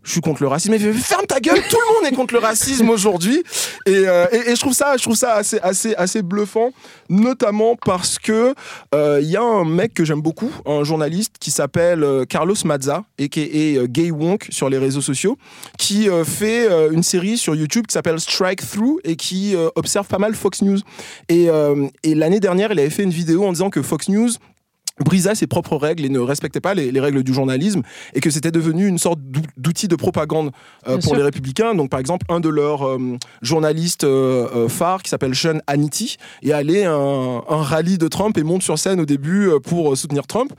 [0.02, 0.72] je suis contre le racisme.
[0.72, 3.42] Mais ferme ta gueule, tout le monde est contre le racisme aujourd'hui.
[3.86, 6.70] Et, euh, je trouve ça, je trouve ça assez, assez, assez bluffant,
[7.08, 8.54] notamment parce que
[8.94, 12.54] euh, il y a un mec que j'aime beaucoup, un journaliste qui s'appelle euh, Carlos
[12.64, 15.38] Mazza et qui est euh, Gay Wonk sur les réseaux sociaux,
[15.78, 19.68] qui euh, fait euh, une série sur YouTube qui s'appelle Strike Through et qui euh,
[19.76, 20.78] observe pas mal Fox News.
[21.28, 24.30] Et, euh, et l'année dernière, il avait fait une vidéo en disant que Fox News
[25.00, 27.82] brisa ses propres règles et ne respectait pas les, les règles du journalisme
[28.14, 30.52] et que c'était devenu une sorte d'ou- d'outil de propagande
[30.86, 31.16] euh, pour sûr.
[31.16, 31.74] les républicains.
[31.74, 36.16] Donc par exemple, un de leurs euh, journalistes euh, euh, phares qui s'appelle Sean Hannity
[36.42, 39.96] est allé à un, un rallye de Trump et monte sur scène au début pour
[39.96, 40.52] soutenir Trump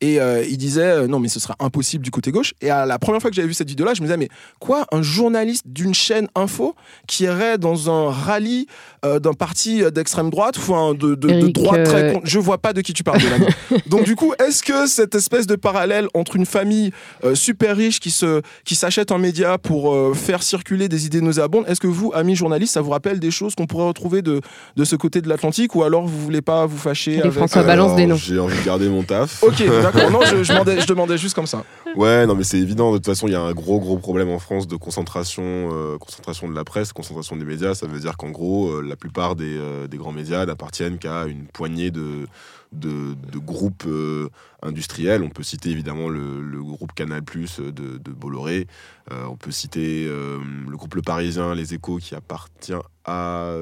[0.00, 3.20] et il disait non mais ce sera impossible du côté gauche et à la première
[3.20, 4.28] fois que j'avais vu cette vidéo là je me disais mais
[4.58, 6.74] quoi un journaliste d'une chaîne info
[7.06, 8.66] qui irait dans un rallye
[9.04, 12.80] d'un parti d'extrême droite enfin de, de, de droite très con- je vois pas de
[12.80, 13.46] qui tu parles Mélanie.
[13.86, 16.92] Donc du coup, est-ce que cette espèce de parallèle entre une famille
[17.24, 21.20] euh, super riche qui se qui s'achète un média pour euh, faire circuler des idées
[21.20, 24.40] nauséabondes, est-ce que vous, amis journalistes, ça vous rappelle des choses qu'on pourrait retrouver de,
[24.76, 27.96] de ce côté de l'Atlantique ou alors vous voulez pas vous fâcher avec François, balance
[27.96, 28.16] des noms.
[28.16, 29.42] J'ai envie de garder mon taf.
[29.42, 30.10] Ok, d'accord.
[30.10, 31.64] Non, je, je demandais, je demandais juste comme ça.
[31.94, 32.92] Ouais, non, mais c'est évident.
[32.92, 35.98] De toute façon, il y a un gros, gros problème en France de concentration, euh,
[35.98, 37.74] concentration de la presse, concentration des médias.
[37.74, 41.26] Ça veut dire qu'en gros, euh, la plupart des, euh, des grands médias n'appartiennent qu'à
[41.26, 42.26] une poignée de,
[42.72, 44.28] de, groupes euh,
[44.62, 45.22] industriels.
[45.22, 48.66] On peut citer évidemment le, le groupe Canal Plus de, de Bolloré.
[49.10, 52.72] Euh, on peut citer euh, le groupe Le Parisien, Les Échos, qui appartient
[53.04, 53.54] à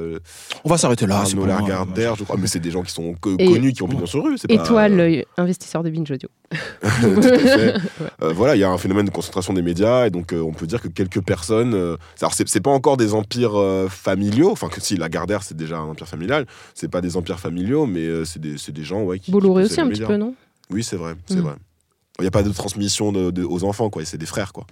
[0.65, 1.23] On va s'arrêter là.
[1.25, 1.61] c'est.
[1.63, 2.37] Lagardère, je crois.
[2.39, 4.37] Mais c'est des gens qui sont co- Et- connus, qui ont pignon sur rue.
[4.59, 4.65] pas-
[5.01, 6.29] euh, investisseur de Binge Audio.
[8.23, 10.53] Euh, voilà, il y a un phénomène de concentration des médias et donc euh, on
[10.53, 11.73] peut dire que quelques personnes.
[11.75, 15.79] euh, alors c'est pas encore des empires euh, familiaux, enfin que si Lagardère c'est déjà
[15.79, 19.19] un empire familial, c'est pas des empires familiaux, mais euh, c'est des, des gens ouais,
[19.19, 19.31] qui.
[19.31, 20.35] Bolloré aussi un petit peu, non?
[20.71, 21.41] Oui, c'est vrai, c'est Mm.
[21.43, 21.55] vrai.
[22.19, 24.05] Il n'y a pas de transmission de- de- aux enfants, quoi.
[24.05, 24.67] C'est des frères, quoi.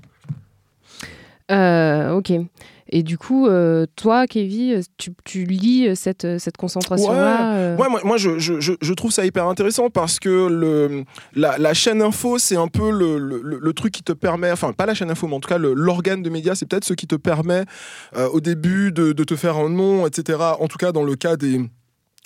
[1.51, 2.33] Euh, ok.
[2.91, 8.01] Et du coup, euh, toi, Kevin, tu, tu lis cette, cette concentration-là euh, Ouais, moi,
[8.05, 12.57] moi je, je- trouve ça hyper intéressant parce que le, la, la chaîne info, c'est
[12.57, 13.41] un peu le, le-
[13.75, 16.31] truc qui te permet, enfin pas la chaîne info, mais en tout cas l'organe de
[16.31, 17.65] médias, c'est peut-être ce qui te permet
[18.17, 20.39] euh, au début de, de te faire un nom, etc.
[20.59, 21.61] En tout cas dans le cas des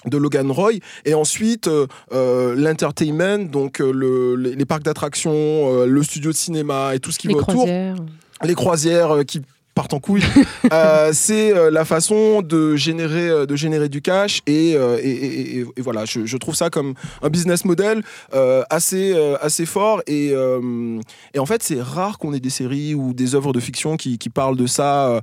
[0.06, 0.72] de Logan Roy.
[1.04, 6.36] Et ensuite euh, euh, l'entertainment donc euh, le- les, les parcs d'attractions le studio de
[6.36, 7.64] cinéma et tout ce qui les va autour.
[8.44, 9.42] les croisières qui
[9.74, 10.22] partent en couille,
[10.72, 15.10] euh, c'est euh, la façon de générer, euh, de générer du cash et, euh, et,
[15.10, 18.02] et- et- et voilà, je, je trouve ça comme un business model
[18.34, 21.00] euh, assez, euh, assez fort et, euh,
[21.34, 24.18] et en fait c'est rare qu'on ait des séries ou des œuvres de fiction qui,
[24.18, 25.20] qui parlent de ça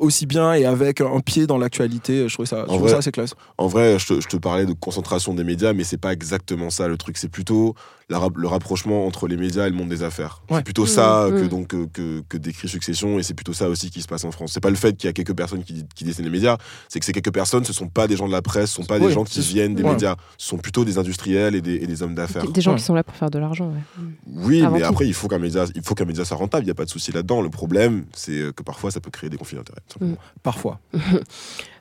[0.00, 2.98] aussi bien et avec un pied dans l'actualité, je trouve ça, je trouve vrai, ça
[2.98, 3.34] assez classe.
[3.58, 6.70] En vrai, je te, je te parlais de concentration des médias, mais c'est pas exactement
[6.70, 7.16] ça le truc.
[7.18, 7.74] C'est plutôt
[8.08, 10.42] la le rapprochement entre les médias et le monde des affaires.
[10.48, 10.58] Ouais.
[10.58, 11.48] C'est plutôt ça Mmh, que, mmh.
[11.48, 14.30] donc, que, que, que décrit Succession, et c'est plutôt ça aussi qui se passe en
[14.30, 14.52] France.
[14.54, 16.56] C'est pas le fait qu'il y a quelques personnes qui, qui dessinent les médias,
[16.88, 18.84] c'est que ces quelques personnes, ce sont pas des gens de la presse, ce sont
[18.84, 19.90] pas des gens qui viennent des ouais.
[19.92, 22.46] médias, ce sont plutôt des industriels et des, et des hommes d'affaires.
[22.50, 22.78] Des gens Ouais.
[22.78, 23.66] qui sont là pour faire de l'argent.
[23.70, 24.02] ouais.
[24.36, 24.86] Oui, Avant mais tout.
[24.86, 26.62] après, il faut qu'un média, il faut qu'un média soit rentable.
[26.64, 27.42] Il n'y a pas de souci là-dedans.
[27.42, 29.82] Le problème, c'est euh, que parfois, ça peut créer des conflits d'intérêts.
[29.92, 30.16] simplement.
[30.44, 30.78] Parfois.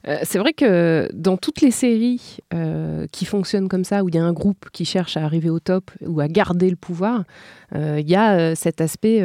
[0.07, 4.15] Euh, c'est vrai que dans toutes les séries euh, qui fonctionnent comme ça, où il
[4.15, 7.23] y a un groupe qui cherche à arriver au top ou à garder le pouvoir,
[7.75, 9.23] euh, il y a cet aspect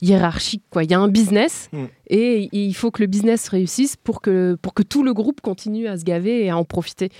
[0.00, 0.62] hiérarchique.
[0.80, 1.84] Il y a un business Mm.
[2.08, 5.86] et il faut que le business réussisse pour que, pour que tout le groupe continue
[5.86, 7.10] à se gaver et à en profiter.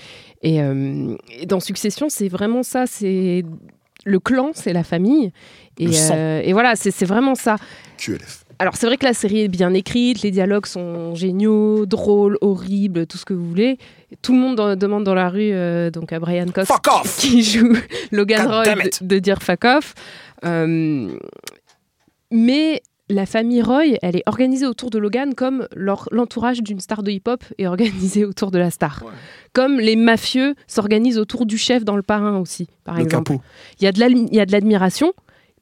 [0.41, 2.85] Et, et dans Succession, c'est vraiment ça.
[2.87, 3.43] C'est
[4.05, 5.31] le clan, c'est la famille.
[5.79, 6.15] Et, Le sang.
[6.15, 7.55] et voilà, c'est c'est vraiment ça.
[7.97, 8.42] QLF.
[8.59, 13.07] Alors c'est vrai que la série est bien écrite, les dialogues sont géniaux, drôles, horribles,
[13.07, 13.77] tout ce que vous voulez.
[14.21, 16.69] Tout le monde demande dans la rue euh, donc à Brian Cox
[17.17, 17.75] qui joue
[18.11, 18.63] Logan Roy
[19.01, 19.93] de, dire fuck off.
[20.45, 21.17] Euh,
[22.31, 27.11] mais la famille Roy, elle est organisée autour de Logan comme l'entourage d'une star de
[27.11, 29.03] hip-hop est organisé autour de la star.
[29.03, 29.11] Ouais.
[29.51, 33.37] Comme les mafieux s'organisent autour du chef dans le parrain aussi, par Le exemple.
[33.79, 33.91] il y a
[34.45, 35.13] de l'admiration,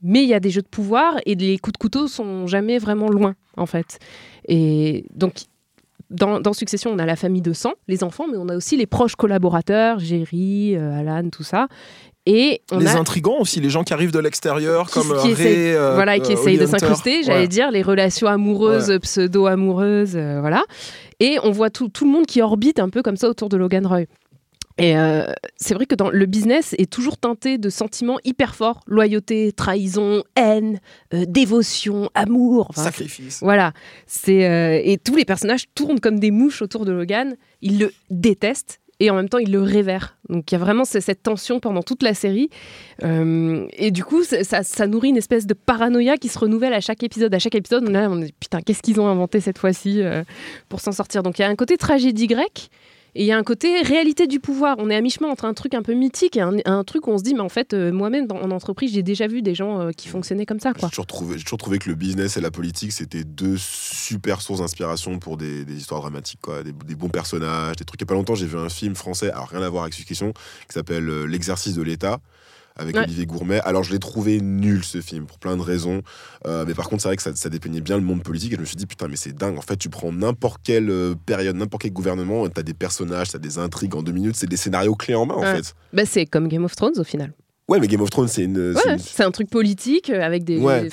[0.03, 2.77] mais il y a des jeux de pouvoir et les coups de couteau sont jamais
[2.79, 3.99] vraiment loin, en fait.
[4.47, 5.33] Et donc,
[6.09, 8.75] dans, dans Succession, on a la famille de sang, les enfants, mais on a aussi
[8.77, 11.67] les proches collaborateurs, Jerry, euh, Alan, tout ça.
[12.27, 15.35] Et on les a intrigants aussi, les gens qui arrivent de l'extérieur, comme qui euh,
[15.35, 17.47] Ray, euh, voilà, qui euh, essayent de s'incruster, j'allais Ouais.
[17.47, 20.63] dire, les relations amoureuses, pseudo-amoureuses, voilà.
[21.19, 23.57] Et on voit tout, tout le monde qui orbite un peu comme ça autour de
[23.57, 24.01] Logan Roy.
[24.81, 25.25] Et euh,
[25.57, 30.23] c'est vrai que dans le business est toujours teinté de sentiments hyper forts loyauté, trahison,
[30.35, 30.79] haine,
[31.13, 32.67] euh, dévotion, amour.
[32.69, 33.39] Enfin, Sacrifice.
[33.41, 33.73] voilà.
[34.07, 37.35] C'est euh, et tous les personnages tournent comme des mouches autour de Logan.
[37.61, 40.17] Ils le détestent et en même temps ils le révèrent.
[40.29, 42.49] Donc il y a vraiment ce- cette tension pendant toute la série.
[43.03, 46.73] Euh, et du coup, ça, ça- ça nourrit une espèce de paranoïa qui se renouvelle
[46.73, 47.33] à chaque épisode.
[47.33, 50.01] À chaque épisode, on, est là, on est putain, qu'est-ce qu'ils ont inventé cette fois-ci
[50.01, 50.23] euh,
[50.69, 51.23] pour s'en sortir?
[51.23, 52.69] Donc il y a un côté tragédie grecque.
[53.15, 54.77] Et il y a un côté réalité du pouvoir.
[54.79, 57.17] On est à mi-chemin entre un truc un peu mythique et un, truc où on
[57.17, 59.91] se dit, mais en fait, euh, moi-même, en entreprise, j'ai déjà vu des gens euh,
[59.91, 60.71] qui fonctionnaient comme ça.
[60.75, 65.19] J'ai toujours, toujours trouvé que le business et la politique, c'était deux super sources d'inspiration
[65.19, 66.63] pour des, histoires dramatiques, quoi.
[66.63, 67.99] Des, des bons personnages, des trucs.
[67.99, 69.93] Il n'y a pas longtemps, j'ai vu un film français, alors rien à voir avec
[69.93, 72.19] Succession, qui s'appelle euh, L'exercice de l'État
[72.81, 73.03] avec Ouais.
[73.03, 73.59] Olivier Gourmet.
[73.61, 76.01] Alors je l'ai trouvé nul ce film pour plein de raisons,
[76.47, 78.55] Euh, mais par contre c'est vrai que ça, ça dépeignait bien le monde politique et
[78.55, 79.57] je me suis dit putain mais c'est dingue.
[79.57, 83.37] En fait tu prends n'importe quelle euh, période, n'importe quel gouvernement, t'as des personnages, t'as
[83.39, 85.55] des intrigues en deux minutes, c'est des scénarios clés en main en Ouais.
[85.57, 85.73] fait.
[85.93, 87.33] Bah, c'est comme Game of Thrones au final.
[87.71, 90.57] Ouais mais Game of Thrones c'est une, c'est une- un truc politique euh, avec des.
[90.57, 90.87] Ouais.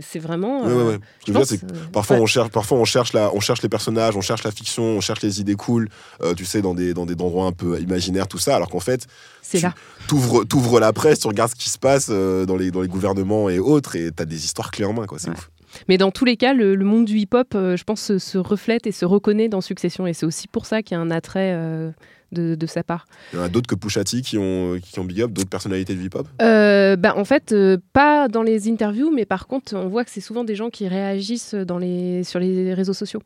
[0.00, 0.62] C'est vraiment.
[0.64, 0.98] Ouais, euh, ouais.
[1.20, 3.62] Je dire, pense, c'est que euh, Parfois, on cherche, parfois on, cherche la, on cherche
[3.62, 5.88] les personnages, on cherche la fiction, on cherche les idées cool,
[6.22, 8.80] euh, tu sais, dans des, dans des endroits un peu imaginaires, tout ça, alors qu'en
[8.80, 9.06] fait,
[9.42, 9.74] c'est là.
[10.08, 13.48] t'ouvres, t'ouvres la presse, tu regardes ce qui se passe dans, les, dans les gouvernements
[13.48, 15.50] et autres, et t'as des histoires clés en main, quoi, c'est ouf.
[15.88, 18.38] Mais dans tous les cas, le, le monde du hip-hop, euh, je pense, se, se
[18.38, 20.06] reflète et se reconnaît dans Succession.
[20.06, 21.90] Et c'est aussi pour ça qu'il y a un attrait euh,
[22.32, 23.06] de, de sa part.
[23.32, 25.48] Il y en a d'autres que Pusha T qui ont, qui ont big up, d'autres
[25.48, 26.26] personnalités du hip-hop.
[26.42, 30.10] Euh, bah, en fait, euh, pas dans les interviews, mais par contre, on voit que
[30.10, 33.22] c'est souvent des gens qui réagissent dans les, sur les réseaux sociaux.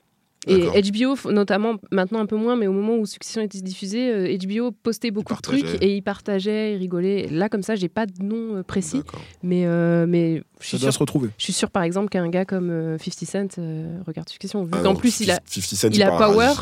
[0.48, 0.90] Et.
[0.90, 4.72] HBO, notamment, maintenant un peu moins, mais au moment où Succession était diffusée, euh, HBO
[4.72, 7.28] postait beaucoup de trucs et ils partageaient, ils rigolaient.
[7.30, 9.02] Là, comme ça, j'ai pas de nom euh, précis,
[9.44, 11.28] mais, euh, mais Je suis Ça doit sûre- se retrouver.
[11.36, 14.64] Je suis sûr, par exemple, qu'un gars comme euh, 50 Cent euh, regarde Succession.
[14.64, 16.52] Vu Ah qu'en plus, il a, 50 Cent, il a power.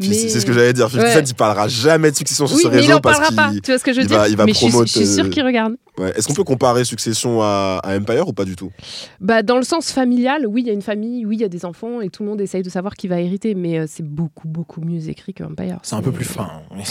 [0.00, 0.14] Mais...
[0.14, 0.88] C'est ce que j'allais dire.
[0.90, 1.12] 50 Ouais.
[1.12, 3.28] Cent, il parlera jamais de succession sur Oui, ce mais il réseau en parce parlera
[3.50, 3.60] qu'il pas.
[3.64, 4.92] Tu vois ce que je veux dire va, il va Mais je suis- promote, je
[4.94, 5.74] suis sûre euh, qu'il regarde.
[5.98, 6.12] ouais.
[6.16, 8.72] Est-ce qu'on peut comparer Succession à, à Empire ou pas du tout?
[9.20, 11.48] Bah, dans le sens familial, oui, il y a une famille, oui, il y a
[11.48, 14.02] des enfants et tout le monde essaye de savoir qui va hériter, mais euh, c'est
[14.04, 15.78] beaucoup, beaucoup mieux écrit que Empire.
[15.82, 16.50] C'est un peu plus fin.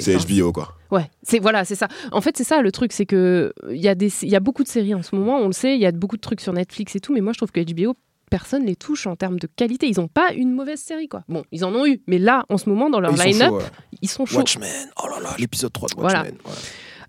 [0.00, 0.74] C'est HBO quoi.
[0.94, 1.88] Ouais, c'est voilà, c'est ça.
[2.12, 4.40] En fait, c'est ça le truc, c'est que il y a des, il y a
[4.40, 6.40] beaucoup de séries en ce moment, on le sait, il y a beaucoup de trucs
[6.40, 7.94] sur Netflix et tout, mais moi je trouve que HBO
[8.30, 9.86] personne les touche en termes de qualité.
[9.88, 11.22] Ils n'ont pas une mauvaise série, quoi.
[11.28, 13.50] Bon, ils en ont eu, mais là, en ce moment, dans leur Ils sont line-up,
[13.50, 13.66] chauds,
[14.02, 14.38] ils sont chauds.
[14.38, 14.88] Watchmen.
[15.02, 16.22] Oh là là, l'épisode 3 de Voilà.
[16.22, 16.38] Watchmen.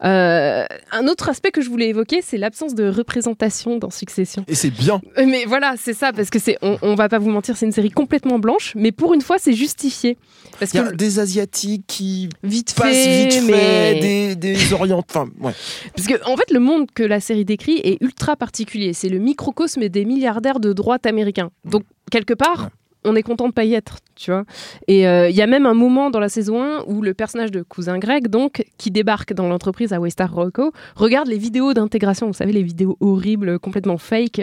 [0.06, 4.46] Euh, un autre aspect que je voulais évoquer, c'est l'absence de représentation dans Succession.
[4.48, 5.02] Et c'est bien.
[5.18, 7.66] Euh, Mais voilà, c'est ça, parce que c'est, on, on va pas vous mentir, c'est
[7.66, 10.18] une série complètement blanche, mais pour une fois, c'est justifié.
[10.60, 14.36] Parce Il y a que des Asiatiques qui vite passent fait, vite mais fait, des,
[14.36, 15.54] des ouais.
[15.96, 18.94] Parce que, en fait, le monde que la série décrit est ultra particulier.
[18.94, 21.50] C'est le microcosme des milliardaires de droite américains.
[21.66, 22.70] Donc, quelque part,
[23.06, 24.44] on est content de pas y être, tu vois.
[24.88, 27.52] Et euh, il y a même un moment dans la saison 1 où le personnage
[27.52, 32.28] de cousin Greg, donc, qui débarque dans l'entreprise à Westar Rocco, regarde les vidéos d'intégration.
[32.28, 34.42] Vous savez, les vidéos horribles, complètement fake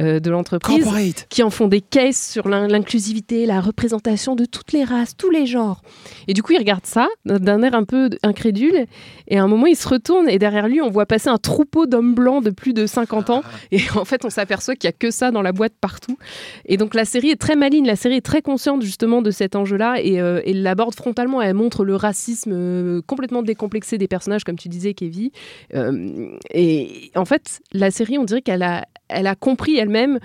[0.00, 0.84] euh, de l'entreprise,
[1.28, 5.30] qui en font des caisses sur l'in- l'inclusivité, la représentation de toutes les races, tous
[5.30, 5.82] les genres.
[6.28, 8.86] Et du coup, il regarde ça d'un air un peu incrédule.
[9.28, 11.86] Et à un moment, il se retourne et derrière lui, on voit passer un troupeau
[11.86, 13.42] d'hommes blancs de plus de 50 ans.
[13.72, 16.18] Et en fait, on s'aperçoit qu'il y a que ça dans la boîte partout.
[16.66, 17.86] Et donc, la série est très maligne.
[17.86, 21.40] La série est très consciente justement de cet enjeu-là et euh, elle l'aborde frontalement.
[21.40, 25.30] Elle montre le racisme euh, complètement décomplexé des personnages, comme tu disais, Kevin.
[25.74, 30.18] Euh, et en fait, la série, on dirait qu'elle a, elle a compris elle-même.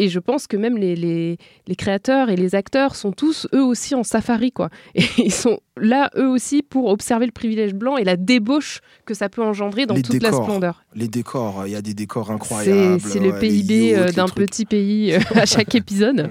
[0.00, 1.36] Et je pense que même les, les,
[1.66, 4.70] les créateurs et les acteurs sont tous eux aussi en safari quoi.
[4.94, 9.12] Et ils sont là eux aussi pour observer le privilège blanc et la débauche que
[9.12, 10.86] ça peut engendrer dans Les toute la splendeur.
[10.94, 12.98] Les décors, il y a des décors incroyables.
[12.98, 16.30] c'est le ouais, les PIB euh, d'un petit pays euh, à chaque épisode.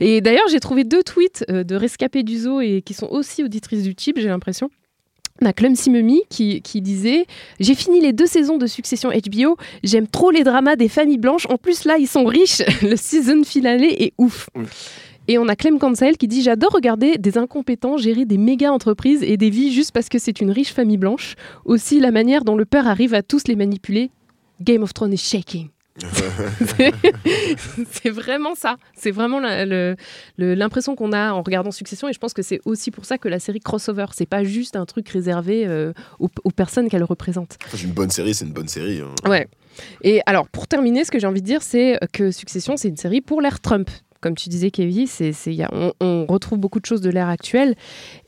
[0.00, 3.44] Et d'ailleurs, j'ai trouvé deux tweets euh, de rescapés du zoo et qui sont aussi
[3.44, 4.70] auditrices du type, j'ai l'impression.
[5.42, 7.26] On a Clem Simemi qui, qui disait
[7.58, 9.56] J'ai fini les deux saisons de Succession HBO.
[9.82, 11.46] J'aime trop les dramas des familles blanches.
[11.50, 12.62] En plus, là, ils sont riches.
[12.82, 14.48] Le season finale est ouf.
[15.26, 19.24] Et on a Clem Cancel qui dit J'adore regarder des incompétents gérer des méga entreprises
[19.24, 21.34] et des vies juste parce que c'est une riche famille blanche.
[21.64, 24.10] Aussi, la manière dont le père arrive à tous les manipuler.
[24.60, 25.70] Game of Thrones is shaking.
[27.92, 28.76] C'est- vraiment ça.
[28.94, 29.40] C'est vraiment
[30.38, 32.08] l'impression qu'on a en regardant Succession.
[32.08, 34.76] Et je pense que c'est aussi pour ça que la série crossover, c'est pas juste
[34.76, 37.58] un truc réservé euh, aux, aux personnes qu'elle représente.
[37.70, 39.00] C'est une bonne série, c'est une bonne série.
[39.00, 39.28] hein.
[39.28, 39.48] Ouais.
[40.02, 42.96] Et alors, pour terminer, ce que j'ai envie de dire, c'est que Succession, c'est une
[42.96, 43.90] série pour l'ère Trump.
[44.22, 45.34] Comme tu disais, Kevin, c'est,
[45.72, 47.74] on, on retrouve beaucoup de choses de l'ère actuelle.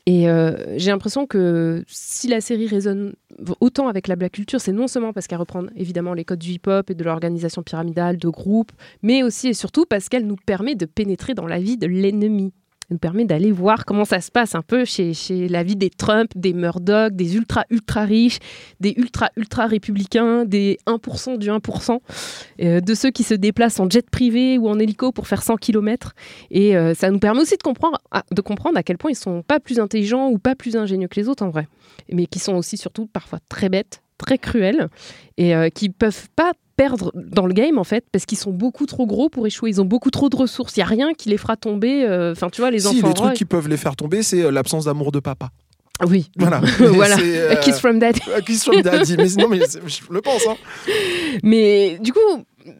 [0.05, 3.13] Et euh, j'ai l'impression que si la série résonne
[3.61, 6.51] autant avec la black culture, c'est non seulement parce qu'elle reprend évidemment les codes du
[6.51, 8.71] hip-hop et de l'organisation pyramidale, de groupe,
[9.01, 12.51] mais aussi et surtout parce qu'elle nous permet de pénétrer dans la vie de l'ennemi.
[12.89, 15.13] Nous permet d'aller voir comment ça se passe un peu chez,
[15.49, 18.39] la vie des Trump, des Murdoch, des ultra ultra riches,
[18.79, 21.99] des ultra ultra républicains, des 1% du 1%,
[22.61, 25.57] euh, de ceux qui se déplacent en jet privé ou en hélico pour faire 100
[25.57, 26.13] km.
[26.51, 29.15] Et euh, ça nous permet aussi de comprendre, à, de comprendre à quel point ils
[29.15, 31.67] sont pas plus intelligents ou pas plus ingénieux que les autres en vrai,
[32.11, 34.89] mais qui sont aussi surtout parfois très bêtes, très cruels
[35.37, 38.85] et euh, qui peuvent pas perdre dans le game en fait parce qu'ils sont beaucoup
[38.85, 41.29] trop gros pour échouer ils ont beaucoup trop de ressources il y a rien qui
[41.29, 43.77] les fera tomber euh, enfin tu vois les si, enfants les trucs qui peuvent les
[43.77, 45.49] faire tomber, c'est euh, l'absence d'amour de papa.
[46.05, 46.59] oui Voilà.
[46.79, 49.15] voilà euh, A kiss from daddy A kiss from daddy.
[49.17, 50.45] mais non, mais je le pense.
[50.47, 50.55] Hein.
[51.43, 52.19] Mais du coup,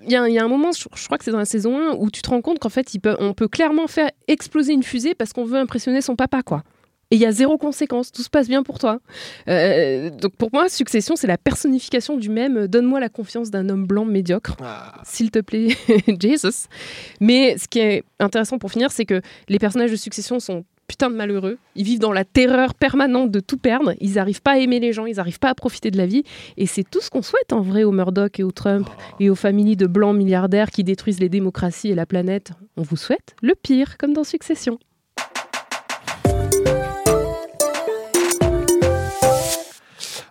[0.05, 1.45] il y, a- il y a un moment, je, je crois que c'est dans la
[1.45, 4.09] saison 1, où tu te rends compte qu'en fait, il peut, on peut clairement faire
[4.27, 6.63] exploser une fusée parce qu'on veut impressionner son papa, quoi.
[7.12, 8.99] Et il y a zéro conséquence, tout se passe bien pour toi.
[9.47, 13.70] Euh, donc pour moi, Succession, c'est la personnification du même euh, donne-moi la confiance d'un
[13.70, 14.56] homme blanc médiocre,
[15.03, 15.76] s'il te plaît,
[16.20, 16.68] Jesus.
[17.20, 21.10] Mais ce qui est intéressant pour finir, c'est que les personnages de Succession sont putain
[21.10, 21.58] de malheureux.
[21.76, 23.93] Ils vivent dans la terreur permanente de tout perdre.
[23.99, 26.24] Ils n'arrivent pas à aimer les gens, ils n'arrivent pas à profiter de la vie.
[26.58, 28.88] Et c'est tout ce qu'on souhaite en vrai aux Murdoch et aux Trump
[29.20, 32.51] et aux familles de blancs milliardaires qui détruisent les démocraties et la planète.
[32.78, 34.80] On vous souhaite le pire, comme dans Succession.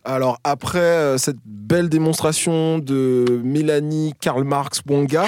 [0.07, 5.27] Alors après euh, cette belle démonstration de Mélanie, Karl Marx, Wonga,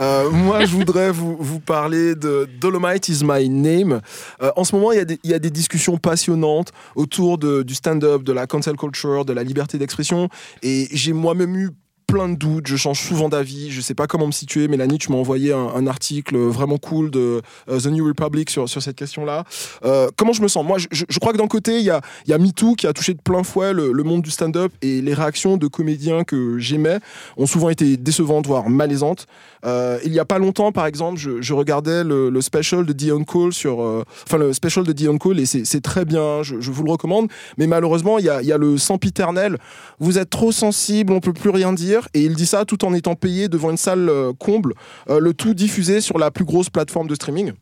[0.00, 4.00] euh, moi je voudrais vous, parler de Dolomite is my name.
[4.42, 8.46] Euh, en ce moment, il y, a des- discussions passionnantes autour du stand-up, de la
[8.46, 10.28] cancel culture, de la liberté d'expression.
[10.62, 11.70] Et j'ai moi-même eu
[12.08, 14.66] plein de doutes, je change souvent d'avis, je sais pas comment me situer.
[14.66, 18.82] Mélanie, tu m'as envoyé un, article vraiment cool de euh, The New Republic sur, sur
[18.82, 19.44] cette question-là.
[19.84, 20.64] Euh, comment je me sens?
[20.66, 23.12] Moi, je, crois que d'un côté, il y a, y a MeToo qui a touché
[23.12, 26.98] de plein fouet le, le monde du stand-up et les réactions de comédiens que j'aimais
[27.36, 29.26] ont souvent été décevantes, voire malaisantes.
[29.66, 33.24] Euh, il y a pas longtemps, par exemple, je, regardais le, le special de Dion
[33.24, 36.42] Cole sur, le special de Dion Cole et c'est très bien.
[36.42, 37.28] Je, je vous le recommande.
[37.58, 39.58] Mais malheureusement, il y a, y a le sempiternel.
[39.98, 41.97] Vous êtes trop sensible, on peut plus rien dire.
[42.14, 44.74] Et il dit ça tout en étant payé devant une salle euh, comble.
[45.08, 47.52] Euh, le tout diffusé sur la plus grosse plateforme de streaming.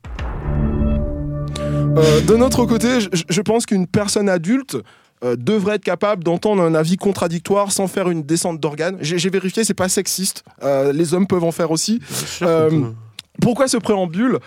[1.97, 4.77] Euh, de notre côté, je, je pense qu'une personne adulte
[5.25, 8.99] euh, devrait être capable d'entendre un avis contradictoire sans faire une descente d'organes.
[9.01, 10.45] J'ai vérifié, c'est pas sexiste.
[10.63, 12.01] Euh, les hommes peuvent en faire aussi.
[13.43, 14.39] Pourquoi ce préambule?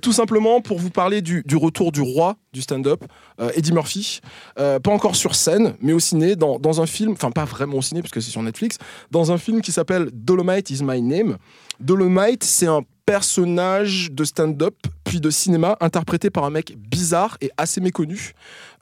[0.00, 3.04] Tout simplement pour vous parler du, du retour du roi du stand-up,
[3.54, 4.20] Eddie Murphy.
[4.58, 7.78] Euh, pas encore sur scène, mais au ciné, dans, dans un film, enfin pas vraiment
[7.78, 8.78] au ciné, parce que c'est sur Netflix,
[9.10, 11.36] dans un film qui s'appelle Dolomite is my name.
[11.80, 14.74] Dolomite, c'est un personnage de stand-up,
[15.04, 18.32] puis de cinéma, interprété par un mec bizarre et assez méconnu.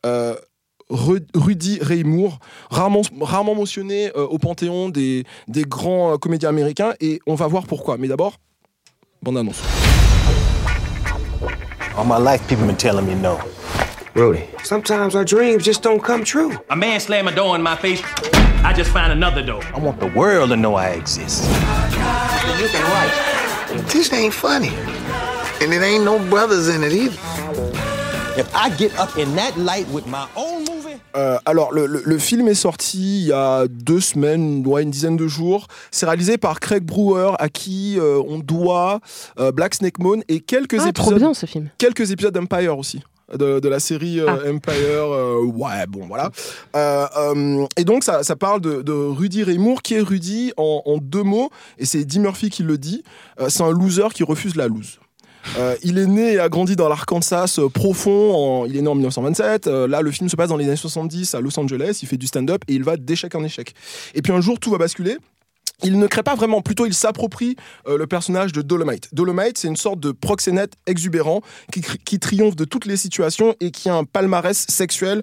[0.04, 0.34] Euh,
[0.88, 2.38] Ru- Rudy Ray Moore,
[2.70, 7.46] rarement, rarement mentionné euh, au panthéon des, des grands euh, comédiens américains, et on va
[7.48, 7.98] voir pourquoi.
[7.98, 8.36] Mais d'abord,
[9.22, 9.62] bande annonce.
[11.98, 13.36] All life, people been telling me no.
[14.16, 16.52] Rudy, sometimes our dreams just don't come true.
[16.70, 18.00] A man slammed a door in my face.
[18.64, 19.60] I just found another door.
[19.74, 21.44] I want the world to know I exist.
[21.44, 23.12] You can write.
[23.92, 24.70] This ain't funny.
[25.60, 27.18] And it ain't no brothers in it either.
[28.38, 32.02] If I get up in that light with my own movie, Euh, alors, le, le-
[32.04, 35.66] le film est sorti il y a deux semaines, ouais, une dizaine de jours.
[35.90, 39.00] C'est réalisé par Craig Brewer, à qui euh, on doit
[39.38, 41.18] euh, Black Snake Moan et quelques Ah, trop épisodes.
[41.18, 41.70] bien ce film.
[41.78, 43.02] Quelques épisodes d'Empire aussi.
[43.34, 44.50] De, de la série euh, Ah.
[44.50, 44.72] Empire,
[45.12, 46.30] euh, ouais, bon, voilà.
[46.76, 50.82] Euh, et donc, ça, ça parle de, de Rudy Ray Moore, qui est Rudy en,
[50.84, 53.02] en deux mots, et c'est Eddie Murphy qui le dit.
[53.48, 54.98] C'est un loser qui refuse la loose.
[55.58, 58.34] Euh, il est né et a grandi dans l'Arkansas euh, profond.
[58.34, 59.66] en- il est né en 1927.
[59.68, 62.00] Euh, là, le film se passe dans les années 70 à Los Angeles.
[62.02, 63.72] Il fait du stand-up et il va d'échec en échec.
[64.14, 65.18] Et puis un jour, tout va basculer.
[65.82, 67.56] Il ne crée pas vraiment, plutôt il s'approprie
[67.86, 69.14] euh, le personnage de Dolomite.
[69.14, 73.70] Dolomite, c'est une sorte de proxénète exubérant qui, qui triomphe de toutes les situations et
[73.70, 75.22] qui a un palmarès sexuel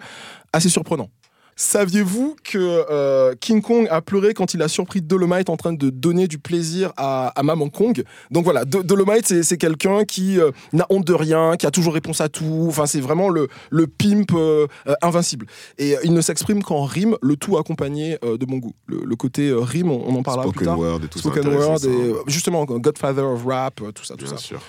[0.51, 1.09] assez surprenant.
[1.55, 2.57] Saviez-vous que
[2.89, 6.39] euh, King Kong a pleuré quand il a surpris Dolomite en train de donner du
[6.39, 8.03] plaisir à, à Maman Kong?
[8.31, 11.93] Donc voilà, Do- Dolomite, c'est- quelqu'un qui euh, n'a honte de rien, qui a toujours
[11.93, 12.65] réponse à tout.
[12.67, 14.67] Enfin, c'est vraiment le, le pimp euh,
[15.01, 15.45] invincible.
[15.77, 18.73] Et il ne s'exprime qu'en rime, le tout accompagné de bon goût.
[18.87, 20.79] Le, le côté rime, on, on en parlera plus Spoken tard.
[20.79, 24.25] word et tout ça, Spoken word et euh, justement Godfather of rap, tout ça, tout
[24.25, 24.37] Bien ça.
[24.37, 24.59] sûr.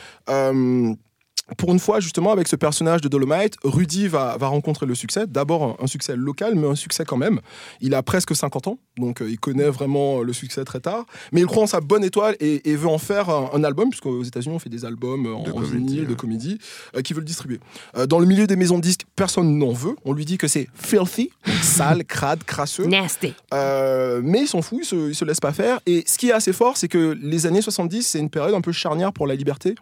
[1.50, 4.94] Euh, pour une fois, justement, avec ce personnage de Dolomite, Rudy va, va rencontrer le
[4.94, 5.26] succès.
[5.26, 7.40] D'abord un, un succès local, mais un succès quand même.
[7.80, 11.04] Il a presque 50 ans, donc euh, il connaît vraiment le succès très tard.
[11.32, 13.90] Mais il croit en sa bonne étoile et, et veut en faire un, un album,
[13.90, 16.16] puisqu'aux États-Unis, on fait des albums euh, en, De en comédie, vinyle, de ouais.
[16.16, 16.58] comédie,
[16.96, 17.60] euh, qui veut le distribuer.
[17.96, 19.96] Euh, dans le milieu des maisons de disques, personne n'en veut.
[20.04, 21.30] On lui dit que c'est filthy,
[21.62, 22.86] sale, crade, crasseux.
[22.86, 23.34] Nasty.
[23.52, 25.80] Euh, mais il s'en fout, il se, il se laisse pas faire.
[25.86, 28.60] Et ce qui est assez fort, c'est que les années 70, c'est une période un
[28.60, 29.74] peu charnière pour la liberté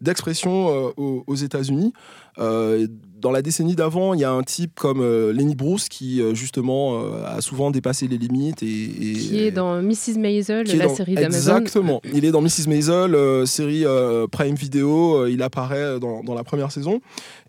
[0.00, 1.92] d'expression euh, aux, aux États-Unis.
[2.38, 2.86] Euh,
[3.18, 7.00] dans la décennie d'avant, il y a un type comme euh, Lenny Bruce qui justement
[7.24, 10.18] a souvent dépassé les limites et, et- Qui est dans Mrs.
[10.18, 11.36] Maisel, la dans- série d'Amazon.
[11.38, 12.02] Exactement.
[12.12, 12.68] Il est dans Mrs.
[12.68, 13.84] Maisel, série
[14.30, 15.26] Prime Video.
[15.26, 17.00] il apparaît dans, dans la première saison.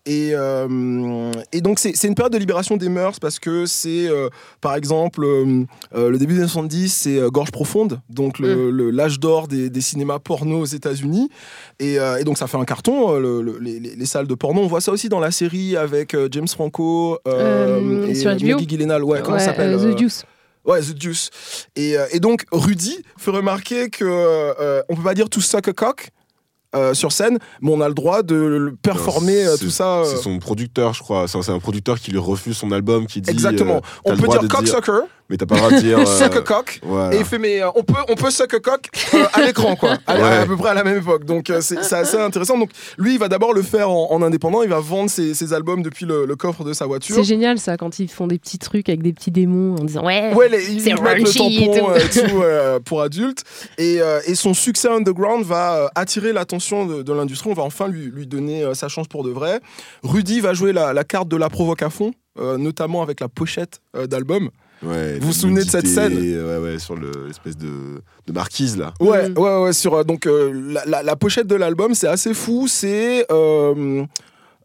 [0.09, 4.29] Et, euh, et donc, c'est une période de libération des mœurs parce que c'est, euh,
[4.61, 9.49] par exemple, euh, le début des années 70, c'est Gorge Profonde, donc le- l'âge d'or
[9.49, 11.29] des, des cinémas porno aux États-Unis.
[11.79, 14.61] Et, et donc, ça fait un carton, le- le- les, les- les salles de porno.
[14.61, 18.45] On voit ça aussi dans la série avec James Franco et sur HBO?
[18.53, 19.03] Maggie Gyllenhaal.
[19.03, 20.23] Ouais, comment Ouais, ça s'appelle The Deuce.
[20.65, 21.29] Ouais, The Deuce.
[21.75, 25.73] Et, et donc, Rudy fait remarquer que euh, on peut pas dire tout suck a
[25.73, 26.09] cock
[26.75, 29.99] euh, sur scène, mais on a le droit de le performer Non, euh, tout ça.
[29.99, 31.25] euh, C'est son producteur, je crois.
[31.27, 33.29] C'est un producteur qui lui refuse son album, qui dit.
[33.29, 33.81] Exactement.
[34.05, 35.01] on peut dire cocksucker.
[35.29, 35.99] Mais t'as pas le droit de dire.
[35.99, 36.79] euh, suck a cock.
[36.83, 37.13] voilà.
[37.15, 39.75] Et il fait, mais euh, on peut, on peut suck a cock euh, à l'écran,
[39.75, 39.97] quoi.
[40.07, 40.23] À, Ouais.
[40.23, 41.25] à peu près à la même époque.
[41.25, 42.57] Donc, euh, c'est c'est assez intéressant.
[42.57, 44.63] Donc, lui, il va d'abord le faire en, en indépendant.
[44.63, 47.15] Il va vendre ses, ses albums depuis le, le coffre de sa voiture.
[47.15, 50.05] C'est génial ça quand ils font des petits trucs avec des petits démons en disant
[50.05, 51.91] ouais, Ouais, les, ils c'est mettent le raunchy et tampon tout.
[51.91, 51.99] euh,
[52.29, 53.43] tout, euh, pour adultes.
[53.77, 57.49] Et, euh, et son succès underground va euh, attirer l'attention de, de l'industrie.
[57.49, 59.59] On va enfin lui, lui donner euh, sa chance pour de vrai.
[60.03, 63.27] Rudy va jouer la, la carte de la provoque à fond, euh, notamment avec la
[63.27, 64.49] pochette euh, d'album.
[64.83, 67.67] Ouais, Vous vous souvenez de cette scène Ouais, ouais, sur le- l'espèce de,
[68.27, 68.93] de marquise là.
[68.99, 69.73] Ouais, ouais, ouais.
[69.73, 72.67] Sur, euh, donc, euh, la, la- la pochette de l'album, c'est assez fou.
[72.67, 73.25] C'est.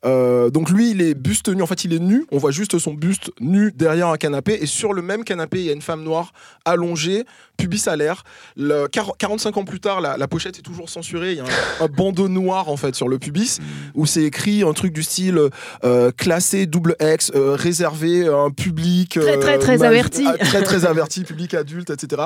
[0.05, 1.63] Euh, donc lui, il est buste nu.
[1.63, 2.27] En fait, il est nu.
[2.33, 4.59] On voit juste son buste nu derrière un canapé.
[4.61, 6.33] Et sur le même canapé, il y a une femme noire
[6.65, 7.25] allongée,
[7.57, 8.25] pubis à l'air.
[8.57, 11.33] Le- quar- 45 ans plus tard, la, la pochette est toujours censurée.
[11.33, 13.61] Il y a un, un bandeau noir en fait sur le pubis
[13.95, 15.41] où c'est écrit un truc du style
[15.85, 20.25] euh, classé double X, euh, réservé à un public Très, très, très averti.
[20.27, 22.23] ah, très très averti, public adulte, etc.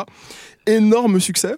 [0.67, 1.55] Énorme succès.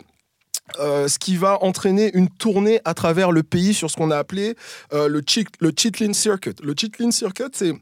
[0.80, 4.18] Euh, ce qui va entraîner une tournée à travers le pays sur ce qu'on a
[4.18, 4.54] appelé
[4.92, 5.22] euh, le,
[5.60, 6.54] le Chitlin Circuit.
[6.62, 7.72] Le Chitlin Circuit, c'est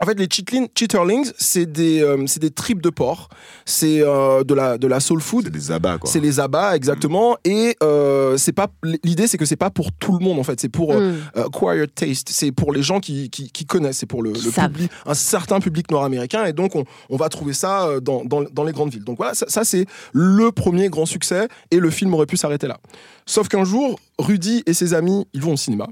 [0.00, 3.28] en fait, les chitlin, chitterlings, c'est des, euh, c'est des tripes de porc.
[3.64, 5.44] C'est euh, de, la, de la soul food.
[5.44, 6.10] C'est des abats, quoi.
[6.10, 7.36] C'est les abats, exactement.
[7.44, 8.66] Et euh, c'est pas,
[9.04, 10.60] l'idée, c'est que c'est pas pour tout le monde, en fait.
[10.60, 11.40] C'est pour euh, Mm.
[11.40, 12.28] acquired taste.
[12.30, 13.98] C'est pour les gens qui, qui, qui connaissent.
[13.98, 16.44] C'est pour le, public, un certain public nord-américain.
[16.44, 19.04] Et donc, on, on va trouver ça dans, dans, dans les grandes villes.
[19.04, 21.46] Donc voilà, ça, ça, c'est le premier grand succès.
[21.70, 22.78] Et le film aurait pu s'arrêter là.
[23.26, 25.86] Sauf qu'un jour, Rudy et ses amis, ils vont au cinéma.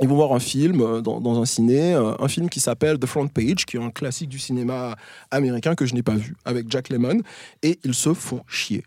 [0.00, 3.06] Ils vont voir un film euh, dans, un ciné, euh, un film qui s'appelle The
[3.06, 4.96] Front Page, qui est un classique du cinéma
[5.30, 7.22] américain que je n'ai pas vu, avec Jack Lemmon,
[7.62, 8.84] et ils se font chier.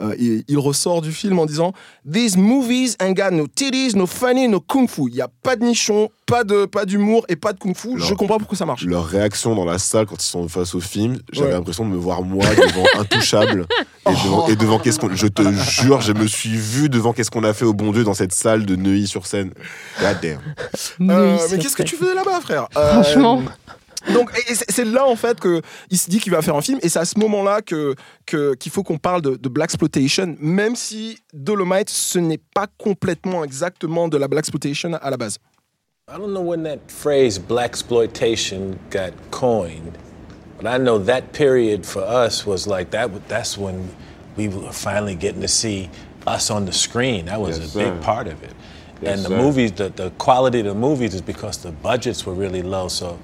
[0.00, 1.72] Euh, il ressort du film en disant
[2.10, 5.02] These movies ain't got no titties, no funny, no kung fu.
[5.08, 7.90] Il n'y a pas de nichon, pas de pas d'humour et pas de kung fu.
[7.98, 8.84] Je comprends pourquoi ça marche.
[8.84, 11.52] Leur réaction dans la salle quand ils sont face au film, j'avais Ouais.
[11.54, 13.66] l'impression de me voir moi devant Intouchable
[14.08, 15.14] et devant, et devant qu'est-ce qu'on.
[15.14, 18.04] Je te jure, je me suis vu devant qu'est-ce qu'on a fait au bon Dieu
[18.04, 19.52] dans cette salle de Neuilly-sur-Seine.
[20.00, 20.38] God damn.
[21.10, 22.68] Euh, mais qu'est-ce que tu faisais là-bas, frère?
[22.76, 23.42] Euh, Franchement.
[24.14, 24.30] Donc,
[24.68, 26.98] c'est là en fait que il se dit qu'il va faire un film, et c'est
[26.98, 27.94] à ce moment-là que
[28.24, 32.66] que- qu'il faut qu'on parle de, de black exploitation, même si Dolomite ce n'est pas
[32.78, 35.38] complètement exactement de la black exploitation à la base.
[36.08, 39.98] I don't know when that phrase black exploitation got coined,
[40.56, 43.08] but I know that period for us was like that.
[43.28, 43.88] That's when
[44.36, 45.88] we were finally getting to see
[46.26, 47.26] us on the screen.
[47.26, 48.00] That was Yes, a big sir.
[48.02, 48.52] part of it.
[49.02, 49.36] Yes, and the sir.
[49.36, 52.88] movies, the, the quality of the movies is because the budgets were really low.
[52.88, 53.18] So,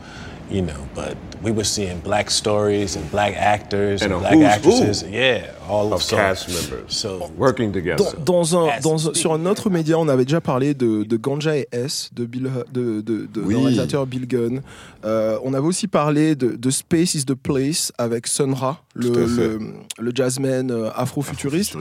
[0.52, 5.02] you know, but we were seeing black stories and black actors and, And black actresses.
[5.10, 7.96] Yeah, all of so- cast members So working together.
[8.24, 11.16] Dans, dans un, dans un- sur un autre média, on avait déjà parlé de, de
[11.16, 13.54] Ganja et S, de, Bill, de, de, de, Oui.
[13.56, 14.60] réalisateur Bill Gunn.
[15.04, 19.08] Euh, on avait aussi parlé de, de Space is the Place avec Sun Ra, le,
[19.10, 19.58] le,
[19.98, 21.76] le jazzman euh, afro-futuriste.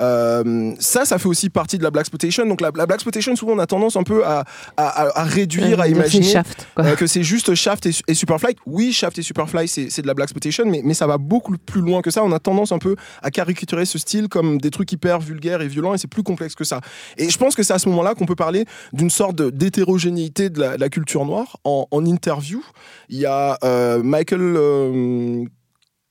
[0.00, 2.46] Euh, ça, ça fait aussi partie de la Black Exploitation.
[2.46, 4.44] Donc la, la Black Exploitation, souvent, on a tendance un peu à,
[4.76, 8.56] à, réduire, à imaginer Shaft, euh, que c'est juste Shaft et, et Superfly.
[8.66, 11.56] Oui, Shaft et Superfly, c'est c'est de la Black Exploitation, mais, mais ça va beaucoup
[11.58, 12.24] plus loin que ça.
[12.24, 15.68] On a tendance un peu à caricaturer ce style comme des trucs hyper vulgaires et
[15.68, 16.80] violents, et c'est plus complexe que ça.
[17.18, 20.60] Et je pense que c'est à ce moment-là qu'on peut parler d'une sorte d'hétérogénéité de,
[20.60, 21.58] la, de la culture noire.
[21.64, 22.63] En, en interview,
[23.08, 24.40] il y a euh, Michael...
[24.56, 25.44] euh,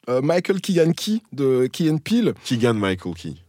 [0.09, 2.33] euh, Michael Keegan Key de Key and Peele.
[2.43, 3.41] Keegan Michael Key.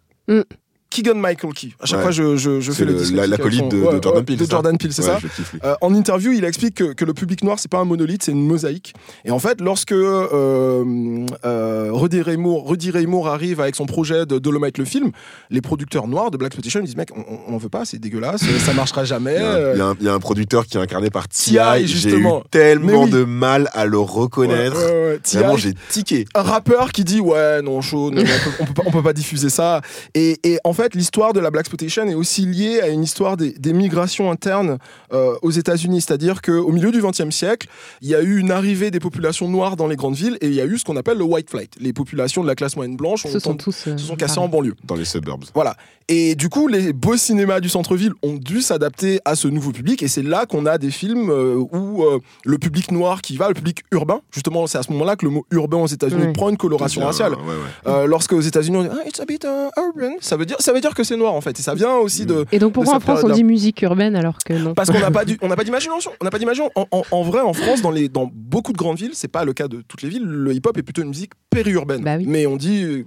[0.94, 1.70] Keegan Michael Key.
[1.80, 2.02] À chaque Ouais.
[2.04, 5.02] fois, je, je, fais le, le- la- son- de- Jordan Peele, De Jordan Peele, c'est
[5.02, 5.18] ça.
[5.64, 8.30] Euh, en interview, il explique que, que le public noir, c'est pas un monolithe, c'est
[8.32, 8.94] une mosaïque.
[9.24, 14.38] Et en fait, lorsque euh, euh, Rudy, Raymour, Rudy Raymour arrive avec son projet de
[14.38, 15.10] Dolomite le film,
[15.50, 18.72] les producteurs noirs de Black Exploitation disent mec, on, on veut pas, c'est dégueulasse, ça
[18.72, 19.36] marchera jamais.
[19.36, 21.86] Il y, a un, y a un producteur qui est incarné par T.I.
[21.86, 23.10] J'ai eu tellement oui.
[23.10, 24.76] de mal à le reconnaître.
[24.76, 25.18] Ouais.
[25.32, 26.26] Vraiment, j'ai tiqué.
[26.34, 28.24] un rappeur qui dit ouais non chaud on, peut,
[28.60, 29.80] on peut pas, on peut pas diffuser ça
[30.14, 33.38] et, et en fait l'histoire de la black exploitation est aussi liée à une histoire
[33.38, 34.76] des, des migrations internes
[35.14, 37.68] euh, aux États-Unis c'est-à-dire qu'au milieu du XXe siècle
[38.02, 40.54] il y a eu une arrivée des populations noires dans les grandes villes et il
[40.54, 42.96] y a eu ce qu'on appelle le white flight les populations de la classe moyenne
[42.96, 45.44] blanche Se ont- sont tous, euh, se sont cassées en banlieue Dans les suburbs.
[45.54, 45.74] voilà.
[46.06, 50.02] Et du coup, les beaux cinémas du centre-ville ont dû s'adapter à ce nouveau public.
[50.02, 53.48] Et c'est là qu'on a des films euh, où euh, le public noir qui va,
[53.48, 56.50] le public urbain, justement, c'est à ce moment-là que le mot urbain aux États-Unis prend
[56.50, 57.32] une coloration raciale.
[57.32, 57.54] ouais, ouais.
[57.90, 60.58] Euh, lorsque aux États-Unis on dit ah, it's a bit uh, urban, ça veut dire
[60.60, 61.58] ça veut dire que c'est noir en fait.
[61.58, 62.44] Et ça vient aussi de.
[62.52, 65.10] Et donc pourquoi en France on dit musique urbaine alors que non Parce qu'on n'a
[65.10, 66.10] pas, du- on n'a pas d'imagination.
[66.20, 66.70] On n'a pas d'imagination.
[66.74, 69.44] En, en- en vrai, en France, dans, les, dans beaucoup de grandes villes, c'est pas
[69.44, 70.24] le cas de toutes les villes.
[70.24, 72.02] Le hip-hop est plutôt une musique périurbaine.
[72.02, 72.24] Bah oui.
[72.26, 73.04] Mais on dit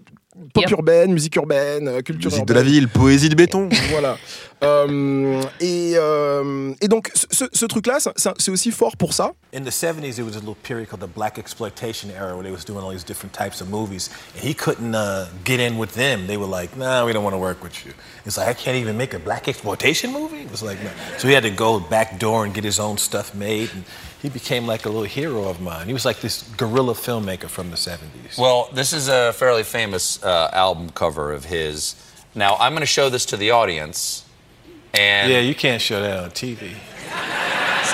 [0.53, 0.71] pop Pire.
[0.77, 2.65] urbaine, musique urbaine, euh, culture Musique de urbaine.
[2.65, 3.69] la ville, poésie de béton.
[3.89, 4.17] voilà.
[4.63, 7.97] Euh, et, euh, et donc, ce, ce- truc-là,
[8.37, 9.33] c'est aussi fort pour ça.
[9.53, 12.51] In the 70s, there was a little period called the black exploitation era where they
[12.51, 14.09] was doing all these different types of movies.
[14.35, 16.25] And he couldn't uh, get in with them.
[16.27, 17.93] They were like, nah, we don't want to work with you.
[18.27, 20.41] It's like, I can't even make a black exploitation movie?
[20.41, 20.91] It was like, no.
[21.17, 23.71] So he had to go back door and get his own stuff made.
[23.73, 23.85] And
[24.21, 25.87] he became like a little hero of mine.
[25.87, 28.37] He was like this guerrilla filmmaker from the 70s.
[28.37, 31.95] Well, this is a fairly famous uh, album cover of his.
[32.35, 34.25] Now, I'm going to show this to the audience.
[34.93, 36.73] And yeah, you can't show that on TV.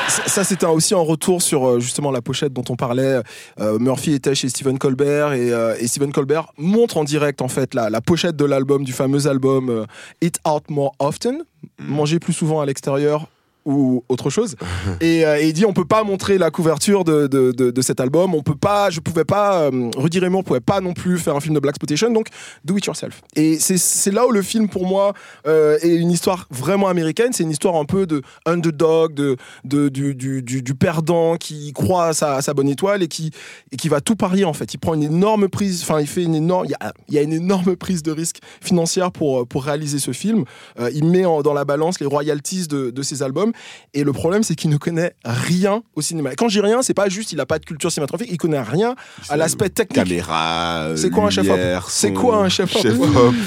[0.09, 3.22] Ça, ça, c'était aussi un retour sur euh, justement la pochette dont on parlait.
[3.59, 7.47] Euh, Murphy était chez Stephen Colbert et, euh, et Stephen Colbert montre en direct en
[7.47, 9.86] fait la, la pochette de l'album, du fameux album euh,
[10.22, 11.43] Eat Out More Often,
[11.80, 13.28] manger plus souvent à l'extérieur,
[13.66, 14.55] ou autre chose.
[15.01, 17.82] et, euh, et il dit on peut pas montrer la couverture de, de, de- de
[17.82, 21.18] cet album, on peut pas, je pouvais pas, euh, Rudy Raymond pouvait pas non plus
[21.18, 22.28] faire un film de Black Exploitation, donc
[22.66, 23.22] do it yourself.
[23.36, 25.14] Et c'est- là où le film pour moi
[25.47, 29.89] euh, est une histoire vraiment américaine, c'est une histoire un peu de underdog, de, de
[29.89, 33.32] du, du, du, du perdant qui croit à sa, à sa bonne étoile et qui,
[33.72, 34.74] et qui va tout parier en fait.
[34.74, 37.22] Il prend une énorme prise, enfin il fait une énorme, il y a, y a
[37.22, 40.43] une énorme prise de risque financière pour, pour réaliser ce film.
[40.80, 43.53] Euh, il met en- dans la balance les royalties de, de ses albums.
[43.93, 46.32] Et le problème, c'est qu'il ne connaît rien au cinéma.
[46.34, 48.38] Et quand je dis rien, c'est pas juste il a pas de culture cinématographique, il
[48.38, 48.95] connaît rien
[49.30, 50.04] à l'aspect technique.
[50.04, 52.84] Caméra, C'est quoi un chef-op C'est quoi un chef-op.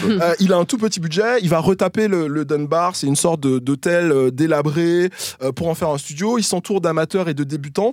[0.07, 3.17] Euh, Il a un tout petit budget, il va retaper le, le Dunbar, c'est une
[3.17, 5.11] sorte d'hôtel euh, délabré
[5.43, 6.39] euh, pour en faire un studio.
[6.39, 7.93] Il s'entoure d'amateurs et de débutants.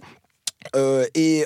[0.76, 1.46] Euh, et,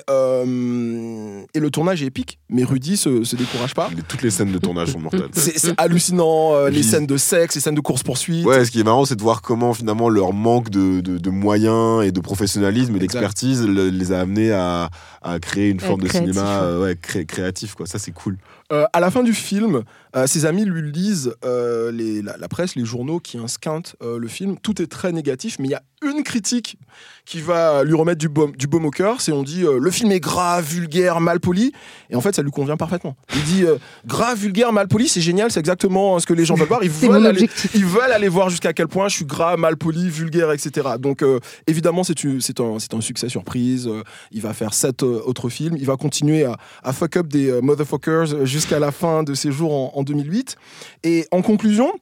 [0.52, 3.90] euh, et le tournage est épique, mais Rudy se, se décourage pas.
[4.08, 5.28] Toutes les scènes de tournage sont mortelles.
[5.32, 8.44] C'est hallucinant, euh, les scènes de sexe, les scènes de course-poursuite.
[8.46, 11.30] Ouais, ce qui est marrant, c'est de voir comment finalement leur manque de, de- de
[11.30, 14.90] moyens et de professionnalisme et d'expertise le- les a amenés à,
[15.22, 17.74] à créer une forme de cinéma euh, créatif.
[17.74, 17.86] Quoi.
[17.86, 18.38] Ça, c'est cool.
[18.70, 19.82] Euh, à la fin du film,
[20.14, 24.58] euh, ses amis lui lisent les, la, presse, les journaux qui insquintent le film.
[24.58, 26.78] Tout est très négatif, mais il y a une critique
[27.24, 30.12] qui va lui remettre du baume, du baume au cœur, c'est on dit le film
[30.12, 31.72] est gras, vulgaire, mal poli,
[32.08, 33.16] et en fait ça lui convient parfaitement.
[33.34, 33.64] Il dit
[34.06, 36.84] gras, vulgaire, mal poli, c'est génial, c'est exactement hein, ce que les gens veulent voir.
[36.84, 40.08] Ils, veulent aller, ils veulent aller voir jusqu'à quel point je suis gras, mal poli,
[40.08, 40.90] vulgaire, etc.
[41.00, 41.24] Donc
[41.66, 43.90] évidemment c'est un, un succès surprise.
[44.30, 45.76] il va faire 7 euh, autre film.
[45.76, 49.96] Il va continuer à, fuck up des euh, motherfuckers jusqu'à la fin de ses jours
[49.96, 50.56] en, 2008.
[51.04, 51.92] Et en conclusion,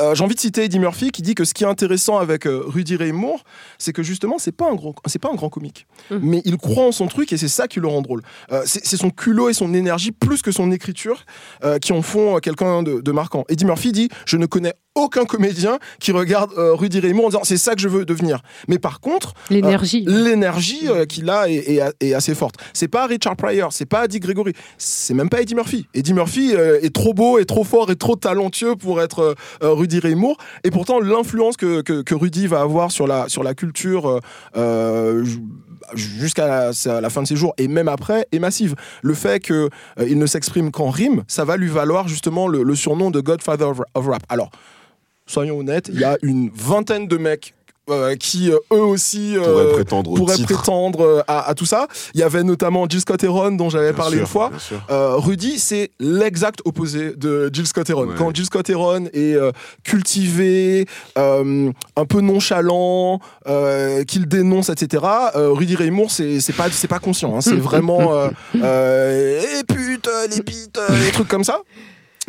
[0.00, 2.44] euh, j'ai envie de citer Eddie Murphy qui dit que ce qui est intéressant avec
[2.46, 3.42] Rudy Ray Moore,
[3.78, 6.16] c'est que justement, c'est pas un gros, c'est pas un grand comique, mmh.
[6.22, 8.22] mais il croit en son truc et c'est ça qui le rend drôle.
[8.64, 11.24] C'est son culot et son énergie plus que son écriture
[11.80, 13.44] qui en font quelqu'un de, de, marquant.
[13.48, 14.74] Eddie Murphy dit :«Je ne connais
[15.04, 18.04] aucun comédien qui regarde euh, Rudy Ray Moore en disant c'est ça que je veux
[18.04, 18.40] devenir.
[18.68, 20.04] Mais par contre euh, L'énergie.
[20.06, 22.56] l'énergie euh, qu'il a est, est- est assez forte.
[22.72, 25.86] C'est pas Richard Pryor, c'est pas Dick Gregory, c'est même pas Eddie Murphy.
[25.94, 30.14] Eddie Murphy est trop beau, est trop fort, est trop talentueux pour être Rudy Ray
[30.14, 30.36] Moore.
[30.64, 34.20] Et pourtant, l'influence que, que, que Rudy va avoir sur la, sur la culture
[35.24, 35.40] ju-
[35.94, 36.70] jusqu'à
[37.00, 38.74] la, fin de ses jours et même après est massive.
[39.02, 43.10] Le fait qu'il ne s'exprime qu'en rime, ça va lui valoir justement le, le surnom
[43.10, 44.22] de Godfather of- of Rap.
[44.28, 44.50] Alors,
[45.30, 47.54] soyons honnêtes, il y a une vingtaine de mecs
[47.88, 50.36] euh, qui euh, eux aussi euh, Pourraient prétendre pourraient
[51.04, 51.88] euh, à, à tout ça.
[52.14, 54.50] Il y avait notamment Jill Scott Heron dont j'avais parlé sûr, une fois.
[54.90, 58.06] Euh, Rudy, c'est l'exact opposé de Jill Scott Heron.
[58.06, 58.14] Ouais.
[58.16, 59.50] Quand Jill Scott Heron est euh,
[59.82, 60.86] cultivé,
[61.18, 63.18] euh, un peu nonchalant,
[63.48, 65.04] euh, qu'il dénonce, etc.
[65.34, 67.34] euh, Rudy Ray Moore, c'est pas c'est pas conscient.
[67.36, 67.40] hein.
[67.40, 68.28] c'est vraiment euh,
[68.62, 71.60] euh, et pute, les bites, des trucs comme ça.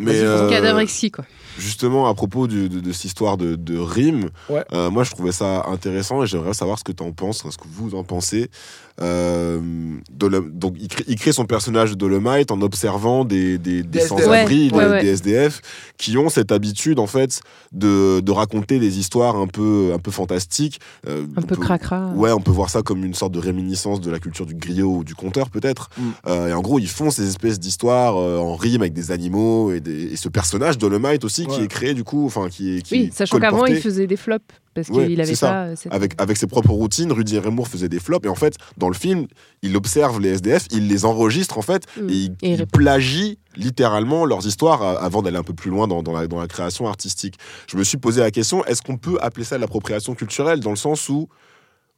[0.00, 1.24] Mais euh, Cadavrexie, quoi.
[1.58, 4.64] Justement, à propos du- de, de cette histoire de, de rime, Ouais.
[4.72, 7.56] euh, moi je trouvais ça intéressant et j'aimerais savoir ce que tu en penses, ce
[7.56, 8.50] que vous en pensez.
[9.00, 9.60] Euh,
[10.10, 13.98] donc, il crée, il crée son personnage de Dolomite en observant des, des, des Des
[14.00, 14.08] SDF.
[14.24, 15.02] sans-abri, Ouais, des, ouais, ouais.
[15.02, 15.60] des SDF,
[15.96, 17.40] qui ont cette habitude en fait
[17.72, 20.80] de, de raconter des histoires un peu, un peu fantastiques.
[21.08, 22.08] Euh, Un peu peut- cracra.
[22.14, 24.98] Ouais, on peut voir ça comme une sorte de réminiscence de la culture du griot
[24.98, 25.88] ou du conteur peut-être.
[25.96, 26.02] Mm.
[26.28, 29.72] Euh, et en gros, ils font ces espèces d'histoires euh, en rime avec des animaux
[29.72, 32.82] et, des- et ce personnage Dolomite aussi qui est créé du coup, enfin qui est
[32.82, 34.44] qui Oui, est sachant qu'avant, il faisait des flops.
[34.74, 35.48] Parce Ouais, qu'il avait ça.
[35.48, 35.64] pas.
[35.66, 38.54] euh, Avec, avec ses propres routines, Rudy Ray Moore faisait des flops et en fait,
[38.78, 39.26] dans le film,
[39.62, 42.08] il observe les SDF, il les enregistre en fait Mm.
[42.08, 42.78] et il, Et il il répond.
[42.78, 46.46] plagie littéralement leurs histoires avant d'aller un peu plus loin dans, dans la, dans la
[46.48, 47.34] création artistique.
[47.68, 50.70] Je me suis posé la question, est-ce qu'on peut appeler ça de l'appropriation culturelle dans
[50.70, 51.28] le sens où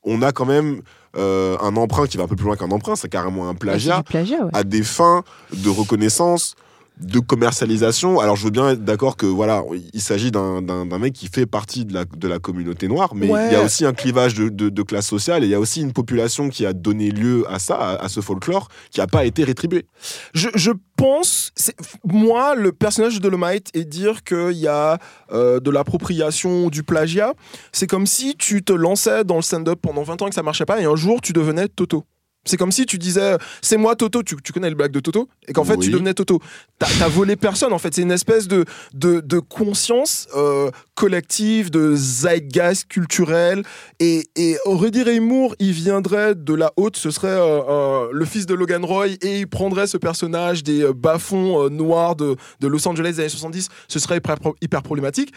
[0.03, 0.83] on a quand même
[1.17, 3.53] euh, un emprunt qui va un peu plus loin qu'un emprunt, c'est carrément un Ah,
[3.55, 4.51] c'est plagiat plagiat, ouais.
[4.53, 5.23] à des fins
[5.53, 6.57] de reconnaissance,
[7.01, 8.21] de commercialisation.
[8.21, 11.27] Alors je veux bien être d'accord que voilà, il s'agit d'un d'un- d'un mec qui
[11.27, 13.49] fait partie de la, de la communauté noire, mais Ouais.
[13.49, 15.61] il y a aussi un clivage de, de- de classe sociale et il y a
[15.61, 19.07] aussi une population qui a donné lieu à ça, à, à ce folklore, qui n'a
[19.09, 19.87] pas été rétribué.
[20.35, 24.99] Je, je pense, c'est- moi, le personnage de Dolomite et dire qu'il y a
[25.33, 27.35] euh, de l'appropriation, du plagiat,
[27.73, 30.43] c'est comme si tu te lançais dans le stand-up pendant 20 ans et que ça
[30.45, 32.05] marchait pas et un jour tu devenais Toto.
[32.45, 35.29] C'est comme si tu disais c'est moi Toto, tu, tu connais le blague de Toto
[35.49, 36.41] et qu'en fait tu devenais Toto.
[36.79, 41.71] T'as as volé personne en fait, c'est une espèce de, de, de conscience euh, collective,
[41.71, 43.63] de zeitgeist culturel.
[44.01, 48.25] Et, et Rudy Ray Moore, il viendrait de la haute, ce serait euh, euh, le
[48.25, 52.69] fils de Logan Roy et il prendrait ce personnage des euh, bas-fonds noirs de, de
[52.69, 54.21] Los Angeles des années 70, ce serait
[54.61, 55.33] hyper problématique.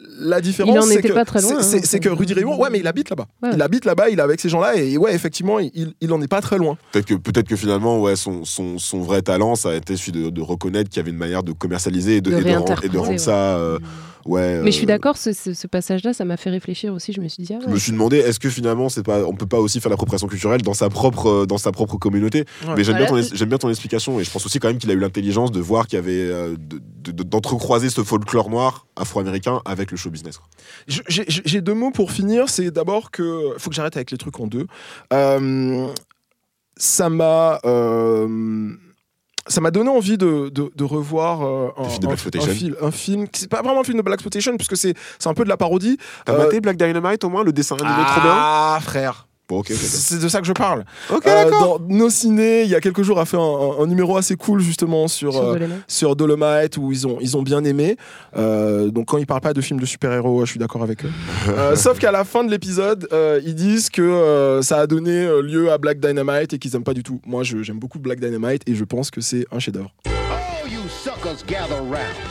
[0.00, 1.08] La différence, c'est que,
[1.40, 3.26] c'est- hein, c'est que Rudy Ray Moore, ouais, mais il habite là-bas.
[3.42, 3.50] Ouais.
[3.54, 6.28] Il habite là-bas, il est avec ces gens-là, et ouais, effectivement, il, il en est
[6.28, 6.78] pas très loin.
[6.92, 10.12] Peut-être que, peut que finalement, ouais, son, son, son vrai talent, ça a été celui
[10.12, 12.48] de, de reconnaître qu'il y avait une manière de commercialiser et de, De et de
[12.48, 13.18] rendre, et de réinterpréter, rendre ouais.
[13.18, 13.78] ça euh,
[14.28, 14.60] ouais.
[14.62, 17.12] Mais je suis euh, d'accord, ce, ce- ce passage-là, ça m'a fait réfléchir aussi.
[17.12, 19.34] Je me suis dit, ah Je me suis demandé, est-ce que finalement, c'est pas, on
[19.34, 22.74] peut pas aussi faire l'appropriation culturelle dans sa propre, euh, dans sa propre communauté Ouais.
[22.76, 23.16] Mais j'aime bien, ton,
[23.46, 25.86] bien ton explication et je pense aussi quand même qu'il a eu l'intelligence de voir
[25.86, 26.80] qu'il y avait euh, de-
[27.12, 30.38] de- d'entrecroiser ce folklore noir afro-américain avec le show business.
[30.86, 32.48] J'ai j'ai deux mots pour finir.
[32.48, 34.66] C'est d'abord que faut que j'arrête avec les trucs en deux.
[35.12, 35.86] Euh,
[36.76, 38.68] ça m'a euh,
[39.48, 42.16] ça m'a donné envie de, de, de revoir euh, un, film de un- un
[42.54, 43.26] film, un film.
[43.32, 45.56] C'est pas vraiment un film de Black Exploitation puisque c'est c'est un peu de la
[45.56, 45.98] parodie.
[46.24, 49.27] T'as Euh, maté Black Dynamite au moins, le dessin animé trop bien Ah frère.
[49.48, 49.76] Bon, ok, ok.
[49.76, 49.78] ok.
[49.82, 50.84] C'est de ça que je parle.
[51.10, 51.78] Ok, Euh, d'accord.
[51.80, 54.36] dans nos ciné, il y a quelques jours, a fait un, un- un numéro assez
[54.36, 55.76] cool justement sur Sur euh, Dolomite.
[55.88, 57.96] sur Dolomite où ils ont ils ont bien aimé.
[58.36, 61.10] Euh, donc quand ils parlent pas de films de super-héros, je suis d'accord avec eux.
[61.48, 65.26] Euh, sauf qu'à la fin de l'épisode, euh, ils disent que euh, ça a donné
[65.42, 67.20] lieu à Black Dynamite et qu'ils aiment pas du tout.
[67.26, 69.90] Moi, je- j'aime beaucoup Black Dynamite et je pense que c'est un chef-d'œuvre.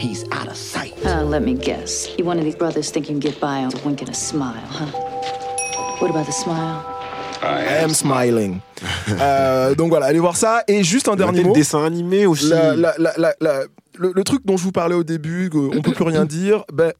[0.00, 0.94] he's out of sight.
[1.04, 2.08] Uh, let me guess.
[2.18, 4.14] You're one of these brothers think you can get by on a wink and a
[4.14, 4.86] smile, huh?
[5.98, 6.87] What about the smile?
[7.42, 8.58] I am smiling.
[9.20, 10.62] Euh, donc voilà, allez voir ça.
[10.68, 11.48] Et juste un dernier mot.
[11.48, 12.48] le dessin animé aussi.
[12.48, 13.60] La- la- la- la- la-
[13.98, 16.92] le, le truc dont je vous parlais au début, qu'on peut plus rien dire, ben.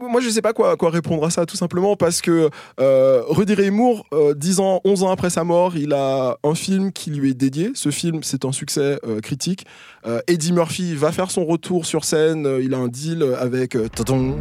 [0.00, 2.48] Moi, je sais pas quoi, quoi répondre à ça, tout simplement parce que
[2.80, 6.54] euh, Rudy Ray Moore, euh, 10 ans, 11 ans après sa mort, il a un
[6.54, 7.72] film qui lui est dédié.
[7.74, 9.66] Ce film, c'est un succès euh, critique.
[10.06, 12.46] Euh, Eddie Murphy va faire son retour sur scène.
[12.46, 14.36] euh, il a un deal avec euh, Tadon.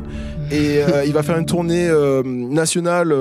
[0.52, 3.14] et euh, il va faire une tournée euh, nationale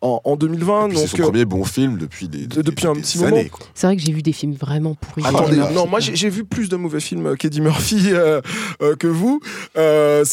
[0.00, 0.88] en, en 2020.
[0.88, 3.42] Puis C'est son euh, premier bon film depuis des, des- depuis un petit années, moment.
[3.74, 5.22] C'est vrai que j'ai vu des films vraiment pourris.
[5.26, 8.40] Attendez, non, moi j'ai vu plus de mauvais films qu'Eddie Murphy euh,
[8.80, 9.40] euh, que vous.
[9.76, 10.24] Euh,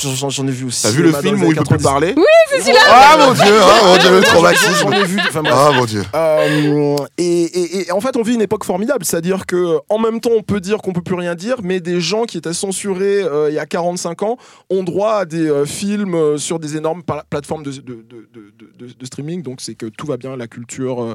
[0.00, 0.82] J'en ai vu aussi.
[0.82, 2.14] T'as vu le film où il peut plus parler?
[2.16, 4.74] Oui, c'est celui-là Ah mon dieu, ah mon dieu, le traumatisme.
[4.80, 5.18] J'en ai vu.
[5.28, 5.42] enfin.
[5.46, 6.04] Ah mon dieu.
[6.14, 10.20] Euh, et, et- et en fait, on vit une époque formidable, c'est-à-dire que en même
[10.20, 13.22] temps, on peut dire qu'on peut plus rien dire, mais des gens qui étaient censurés
[13.22, 14.36] euh, il y a 45 ans
[14.70, 18.28] ont droit à des euh, films euh, sur des énormes pla- plateformes de, de- de-
[18.32, 19.42] de- de- de streaming.
[19.42, 21.14] Donc, c'est que tout va bien, la culture.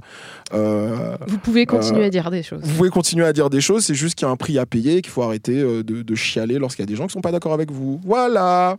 [0.52, 2.62] Vous pouvez continuer euh, à dire des choses.
[2.64, 4.66] Vous pouvez continuer à dire des choses, c'est juste qu'il y a un prix à
[4.66, 7.22] payer, qu'il faut arrêter euh, de, de chialer lorsqu'il y a des gens qui sont
[7.22, 8.00] pas d'accord avec vous.
[8.06, 8.78] Voilà.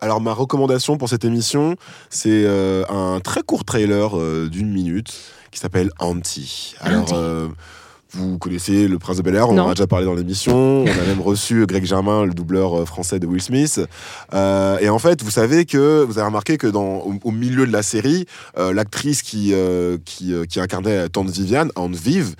[0.00, 1.76] Alors ma recommandation pour cette émission,
[2.10, 5.12] c'est euh, un très court trailer euh, d'une minute
[5.52, 6.74] qui s'appelle Anti.
[6.80, 7.48] Alors euh,
[8.14, 10.84] vous connaissez le Prince de Bel Air, on en a déjà parlé dans l'émission.
[10.84, 13.80] On a même reçu Greg Germain, le doubleur euh, français de Will Smith.
[14.34, 17.66] Euh, et en fait, vous savez que vous avez remarqué que dans au, au milieu
[17.66, 18.26] de la série,
[18.58, 19.54] euh, l'actrice qui
[20.04, 22.34] qui, qui incarnait Tante Viviane, Aunt Viv,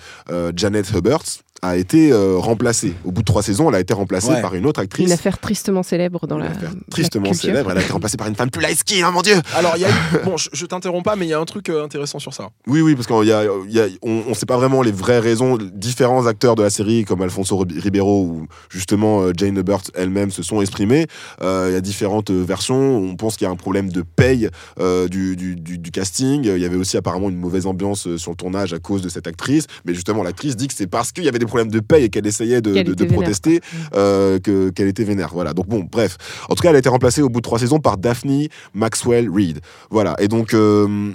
[0.55, 1.23] Janet Hubbard,
[1.63, 2.93] a été euh, remplacée.
[3.05, 4.41] Au bout de trois saisons, elle a été remplacée Ouais.
[4.41, 5.05] par une autre actrice.
[5.07, 6.49] Une affaire tristement célèbre dans la.
[6.91, 9.21] Tristement la célèbre, elle a été remplacée par une femme plus light skin, hein, mon
[9.21, 9.91] dieu Alors, il y a eu-
[10.25, 12.49] bon, je, je t'interromps pas, mais il y a un truc euh, intéressant sur ça.
[12.67, 14.91] Oui, oui, parce qu'on y a, il y a- on ne sait pas vraiment les
[14.91, 15.57] vraies raisons.
[15.73, 20.31] Différents acteurs de la série, comme Alfonso Rib- Ribeiro ou justement euh, Jane Hubbard elle-même,
[20.31, 21.07] se sont exprimés.
[21.41, 22.97] Euh, Il y a différentes versions.
[22.97, 24.49] On pense qu'il y a un problème de paye
[24.79, 26.43] euh, du, du- du- du casting.
[26.45, 29.27] Il y avait aussi apparemment une mauvaise ambiance sur le tournage à cause de cette
[29.27, 29.65] actrice.
[29.85, 32.09] Mais justement, l'actrice dit que c'est parce qu'il y avait des problèmes de paye et
[32.09, 32.71] qu'elle essayait de,
[33.05, 33.61] protester
[33.95, 35.29] euh, que- qu'elle était vénère.
[35.33, 35.53] Voilà.
[35.53, 36.17] Donc bon, bref.
[36.49, 39.29] En tout cas, elle a été remplacée au bout de trois saisons par Daphne Maxwell
[39.29, 39.59] Reed.
[39.91, 40.15] Voilà.
[40.19, 41.11] Et donc, euh,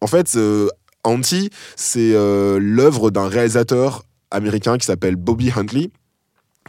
[0.00, 0.68] en fait, euh,
[1.04, 5.90] Anti, c'est euh, l'œuvre d'un réalisateur américain qui s'appelle Bobby Huntley.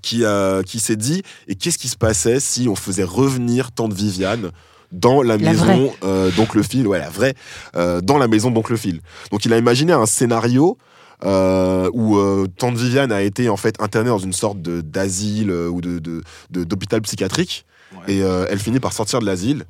[0.01, 0.23] Qui,
[0.67, 4.51] qui s'est dit et qu'est-ce qui se passait si on faisait revenir Tante Viviane
[4.91, 7.33] dans la, La maison euh, donc le fil ouais la vraie
[7.75, 8.99] euh, dans la maison donc le fil
[9.31, 10.77] donc il a imaginé un scénario
[11.23, 15.49] euh, où euh, Tante Viviane a été en fait internée dans une sorte de d'asile
[15.49, 17.65] euh, ou de de- de- d'hôpital psychiatrique
[18.07, 19.63] et euh, elle finit par sortir de l'asile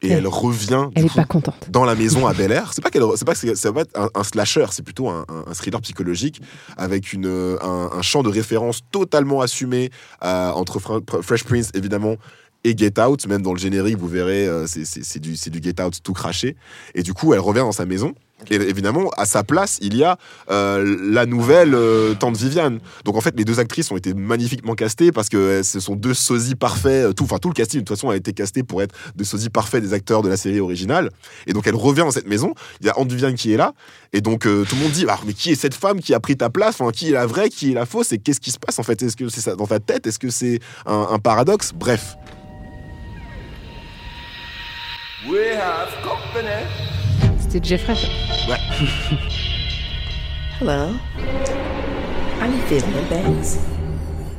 [0.00, 1.66] et Elle- elle revient Elle est coup, pas contente.
[1.70, 2.72] dans la maison à Bel Air.
[2.74, 5.08] C'est pas qu'elle, c'est pas que c'est- ça va être un, un slasher, c'est plutôt
[5.08, 6.40] un, un- un thriller psychologique
[6.76, 9.90] avec une, euh, un, un champ de référence totalement assumé
[10.24, 10.80] euh, entre
[11.22, 12.16] Fresh Prince évidemment
[12.64, 13.26] et Get Out.
[13.26, 15.98] Même dans le générique, vous verrez, euh, c'est, c'est- c'est du, c'est du Get Out
[16.02, 16.56] tout craché.
[16.94, 18.12] Et du coup, elle revient dans sa maison.
[18.50, 20.18] Et évidemment, à sa place, il y a
[20.50, 22.80] euh, la nouvelle euh, tante Viviane.
[23.04, 25.96] Donc en fait, les deux actrices ont été magnifiquement castées parce que euh, ce sont
[25.96, 27.14] deux sosies parfaits.
[27.14, 29.50] Tout, enfin, tout le casting de toute façon a été casté pour être des sosies
[29.50, 31.10] parfaits des acteurs de la série originale.
[31.46, 32.54] Et donc elle revient dans cette maison.
[32.80, 33.72] Il y a Aunt Viviane qui est là.
[34.12, 36.36] Et donc tout le monde dit ah, mais qui est cette femme qui a pris
[36.36, 36.80] ta place?
[36.80, 37.48] Enfin, qui est la vraie?
[37.48, 38.12] Qui est la fausse?
[38.12, 39.00] Et qu'est-ce qui se passe en fait?
[39.02, 40.06] Est-ce que c'est ça dans ta tête?
[40.06, 41.72] Est-ce que c'est un, un paradoxe?
[41.74, 42.16] Bref.
[45.28, 47.01] We have company.
[47.52, 47.94] C'est Jeffrey.
[47.94, 48.06] ça.
[48.48, 48.58] Ouais.
[50.58, 50.94] Hello.
[52.40, 53.58] I'm Vivian Banks.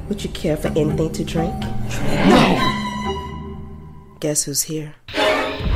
[0.09, 1.53] Would you care for anything to drink?
[2.27, 2.57] No.
[4.19, 4.95] Guess who's here?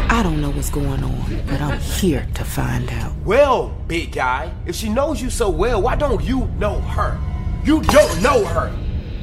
[0.09, 3.13] I don't know what's going on, but I'm here to find out.
[3.23, 7.19] Well, big guy, if she knows you so well, why don't you know her?
[7.63, 8.71] You don't know her.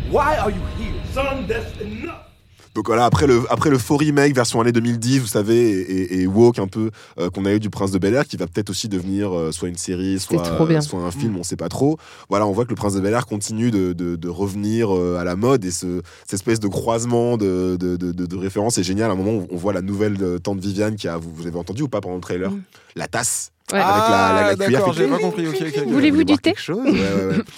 [0.08, 1.02] Why are you here?
[1.12, 2.23] Son, that's enough.
[2.74, 6.26] Donc voilà, après le, après le faux remake version année 2010, vous savez, et, et
[6.26, 8.70] woke un peu, euh, qu'on a eu du Prince de Bel Air, qui va peut-être
[8.70, 10.42] aussi devenir euh, soit une série, soit,
[11.06, 11.98] un film, on sait pas trop.
[12.28, 15.18] Voilà, on voit que le Prince de Bel Air continue de, de, de revenir euh,
[15.20, 18.76] à la mode et ce, cette espèce de croisement de, de, de, de- de références
[18.78, 19.08] est génial.
[19.10, 21.82] À un moment, on voit la nouvelle tante Viviane qui a, vous, vous avez entendu
[21.82, 22.50] ou pas pendant le trailer
[22.96, 23.52] La tasse.
[23.72, 23.78] Ouais.
[23.78, 25.46] Avec la, la, la Ah, cuillère j'ai fait pas compris.
[25.46, 25.88] Ok, ok, ok.
[25.92, 26.84] Voulez-vous du thé quelque chose?
[26.84, 27.42] Ouais, ouais, ouais.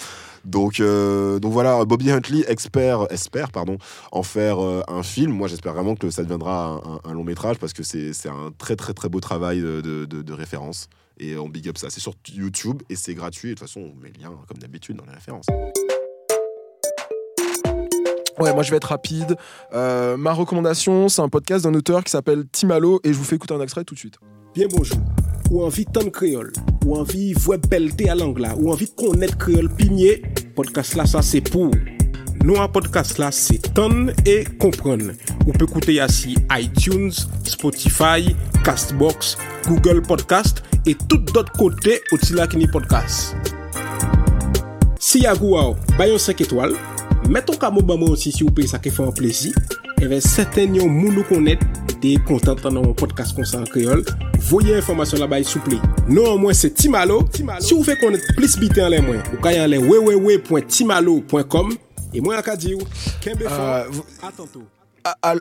[0.46, 3.78] Donc, euh, donc voilà, Bobby Huntley expert, espère pardon,
[4.12, 5.32] en faire euh, un film.
[5.32, 8.28] Moi, j'espère vraiment que ça deviendra un, un- un long métrage parce que c'est c'est
[8.28, 10.88] un très très très beau travail de, de- de- de référence.
[11.18, 11.90] Et on big up ça.
[11.90, 13.48] C'est sur YouTube et c'est gratuit.
[13.48, 15.46] Et de toute façon, on met le lien comme d'habitude dans les références.
[18.38, 19.34] Ouais, moi je vais être rapide.
[19.72, 23.36] Euh, ma recommandation, c'est un podcast d'un auteur qui s'appelle Timalo et je vous fais
[23.36, 24.18] écouter un extrait tout de suite.
[24.54, 24.98] Bien bonjour.
[25.50, 26.52] Ou envie de créole,
[26.84, 30.22] ou envie de voir belleté à l'anglais, ou envie de connaître créole pimier,
[30.54, 31.70] podcast là, ça c'est pour.
[32.44, 35.12] Nous, un podcast là, c'est ton et comprendre.
[35.46, 37.12] Vous pouvez écouter ici iTunes,
[37.44, 38.34] Spotify,
[38.64, 39.36] Castbox,
[39.66, 43.34] Google Podcast et tout d'autres côtés au là qui ni podcast.
[45.06, 46.72] Si yagou waw, bayon 5 etwal,
[47.30, 49.52] meton ka mou baman osi si ou pe sa ke fè an plezi,
[50.02, 51.62] even seten yon moun nou konet
[52.02, 54.02] de kontant nan an podcast konsan kreol,
[54.50, 55.78] voye informasyon la bay souple.
[56.10, 57.62] Non an mwen se Timalo, Timalo.
[57.62, 61.70] si ou fe konet plis biten an lè mwen, ou kayan lè www.timalo.com,
[62.10, 62.82] e mwen akadi ou,
[63.22, 64.66] kenbe fò, uh, atantou.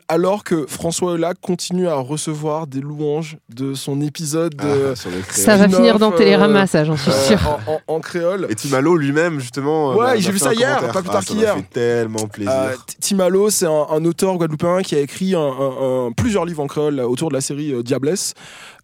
[0.07, 5.24] Alors que François Hollac continue à recevoir des louanges de son épisode de Ah, créole.
[5.30, 7.39] Ça va finir dans euh, Télérama, ça, j'en suis euh, sûr.
[7.68, 8.47] en, en- en créole.
[8.49, 9.91] Et Timalo lui-même, justement.
[9.91, 11.55] euh, Ouais, j'ai vu ça hier, pas plus Ah, tard ça m'a qu'hier.
[11.55, 12.51] fait tellement plaisir.
[12.53, 16.63] Euh, Timalo, c'est un, un auteur guadeloupéen qui a écrit un- un- un- plusieurs livres
[16.63, 18.34] en créole autour de la série euh, Diablesse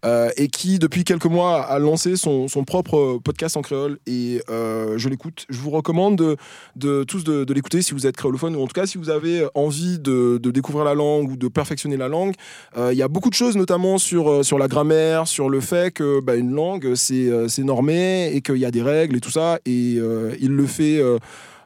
[0.04, 3.98] euh, et qui, depuis quelques mois, a lancé son, son propre podcast en créole.
[4.06, 5.46] Et euh, je l'écoute.
[5.48, 6.36] Je vous recommande de,
[6.76, 9.46] de tous de, l'écouter si vous êtes créolophone ou en tout cas si vous avez
[9.54, 12.34] envie de, de découvrir la langue ou de perfectionner la langue.
[12.76, 15.92] Euh, Il y a beaucoup de choses, notamment sur, sur la grammaire, sur le fait
[15.92, 19.58] que bah, une langue, c'est normé et qu'il y a des règles et tout ça.
[19.66, 19.98] Et
[20.40, 21.02] il le fait.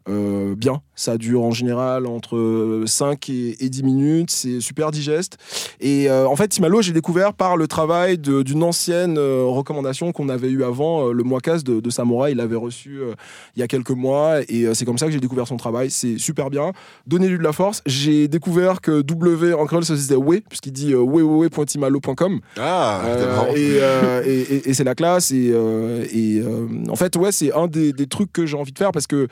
[0.08, 0.12] Euh,
[0.52, 0.80] euh, bien.
[0.94, 4.30] Ça dure en général entre 5 et, et 10 minutes.
[4.30, 5.36] C'est super digeste.
[5.80, 10.28] Et euh, en fait, Timalo, j'ai découvert par le travail d'une ancienne euh, recommandation qu'on
[10.28, 12.32] avait eue avant, euh, le Moicas de, de Samouraï.
[12.32, 13.12] Il l'avait reçu euh,
[13.56, 14.36] il y a quelques mois.
[14.48, 15.90] Et euh, c'est comme ça que j'ai découvert son travail.
[15.90, 16.72] C'est super bien.
[17.06, 17.82] Donnez-lui de la force.
[17.86, 22.40] J'ai découvert que W en créole, ça se disait ouais, puisqu'il dit euh, wewewe.timalo.com.
[22.58, 25.30] Ah, Euh, et, euh, et, et- et c'est la classe.
[25.30, 28.72] Et, euh, et euh, en fait, ouais, c'est un des, des trucs que j'ai envie
[28.72, 29.26] de faire parce que euh,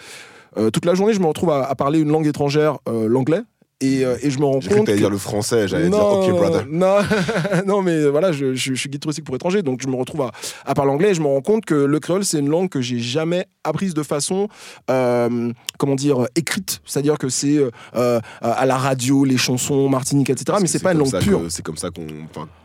[0.71, 3.41] toute la journée, je me retrouve à, à parler une langue étrangère, euh, l'anglais.
[3.81, 4.95] Et, euh, et je me rends J'ai cru que compte.
[4.97, 6.65] dire le français, j'allais dire Non, OK, brother.
[6.71, 6.99] Non,
[7.67, 10.23] non, mais voilà, je, je- je suis guide touristique pour étrangers, donc je me retrouve
[10.23, 10.31] à,
[10.65, 12.81] à parler anglais et je me rends compte que le créole, c'est une langue que
[12.81, 14.49] j'ai jamais apprise de façon,
[14.91, 16.81] euh, comment dire, écrite.
[16.87, 20.57] C'est-à-dire que c'est euh, euh, à la radio, les chansons, Martinique, etc.
[20.63, 21.43] mais c'est pas une langue pure.
[21.51, 22.07] C'est comme ça qu'on.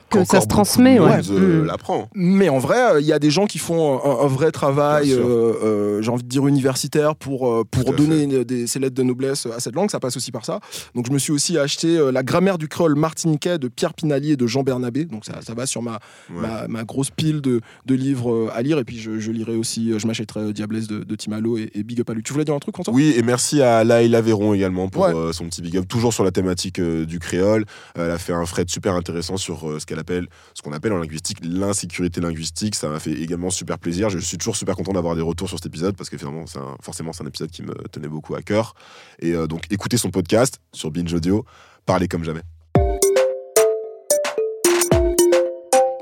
[0.09, 1.21] Que ça se transmet, ouais.
[1.31, 1.65] euh, Mm.
[1.65, 2.09] l'apprend.
[2.15, 5.13] Mais en vrai, euh, il y a des gens qui font un, un vrai travail,
[5.13, 5.19] euh,
[5.63, 9.45] euh, j'ai envie de dire universitaire, pour, pour donner une- des, ces lettres de noblesse
[9.45, 9.89] à cette langue.
[9.91, 10.59] Ça passe aussi par ça.
[10.95, 14.31] Donc je me suis aussi acheté euh, la grammaire du créole martiniquais de Pierre Pinalier
[14.33, 15.05] et de Jean Bernabé.
[15.05, 15.99] Donc ça, ça va sur ma,
[16.29, 16.41] Ouais.
[16.41, 18.79] ma, ma grosse pile de, de livres à lire.
[18.79, 21.99] Et puis je, je lirai aussi, je m'achèterai Diablesse de, de Timalo et, et Big
[22.01, 22.23] Up à lui.
[22.23, 22.93] Tu voulais dire un truc, François?
[22.93, 25.13] Oui, et merci à Laïla Véron également pour Ouais.
[25.15, 27.65] euh, son petit big up, toujours sur la thématique euh, du créole.
[27.95, 30.93] Elle a fait un thread super intéressant sur euh, ce qu'elle appelle, ce qu'on appelle
[30.93, 32.73] en linguistique l'insécurité linguistique.
[32.73, 34.09] Ça m'a fait également super plaisir.
[34.09, 36.75] Je suis toujours super content d'avoir des retours sur cet épisode parce que finalement, un-
[36.81, 38.73] forcément, c'est un épisode qui me tenait beaucoup à cœur.
[39.19, 41.45] Et euh, donc, écoutez son podcast sur Binge Audio,
[41.85, 42.41] parlez comme jamais.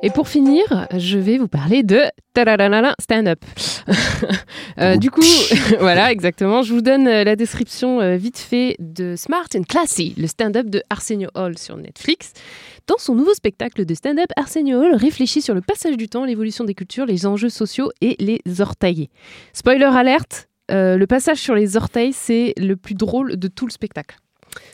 [0.04, 2.04] Et pour finir, je vais vous parler de
[3.00, 3.40] stand-up.
[4.80, 5.24] Euh, du coup,
[5.80, 6.62] voilà, exactement.
[6.62, 10.68] Je vous donne euh, la description euh, vite fait de Smart and Classy, le stand-up
[10.68, 12.34] de Arsenio Hall sur Netflix.
[12.86, 16.64] Dans son nouveau spectacle de stand-up, Arsenio Hall réfléchit sur le passage du temps, l'évolution
[16.64, 19.10] des cultures, les enjeux sociaux et les orteils.
[19.52, 23.72] Spoiler alerte, euh, le passage sur les orteils, c'est le plus drôle de tout le
[23.72, 24.18] spectacle.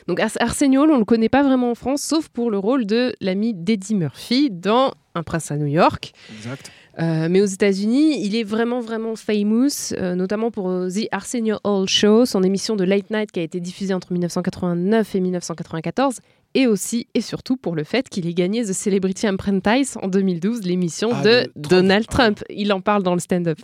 [0.08, 2.58] Donc Ars- Arsenio Hall, on ne le connaît pas vraiment en France, sauf pour le
[2.58, 6.12] rôle de l'ami d'Eddie Murphy dans Un prince à New York.
[6.36, 6.70] Exact.
[7.00, 11.56] Euh, mais aux États-Unis, il est vraiment, vraiment famous, euh, notamment pour euh, The Arsenio
[11.64, 16.20] Hall Show, son émission de late night qui a été diffusée entre 1989 et 1994,
[16.54, 20.62] et aussi et surtout pour le fait qu'il ait gagné The Celebrity Apprentice en 2012,
[20.62, 22.42] l'émission Ah, de, Donald Trump.
[22.50, 23.58] Il en parle dans le stand-up.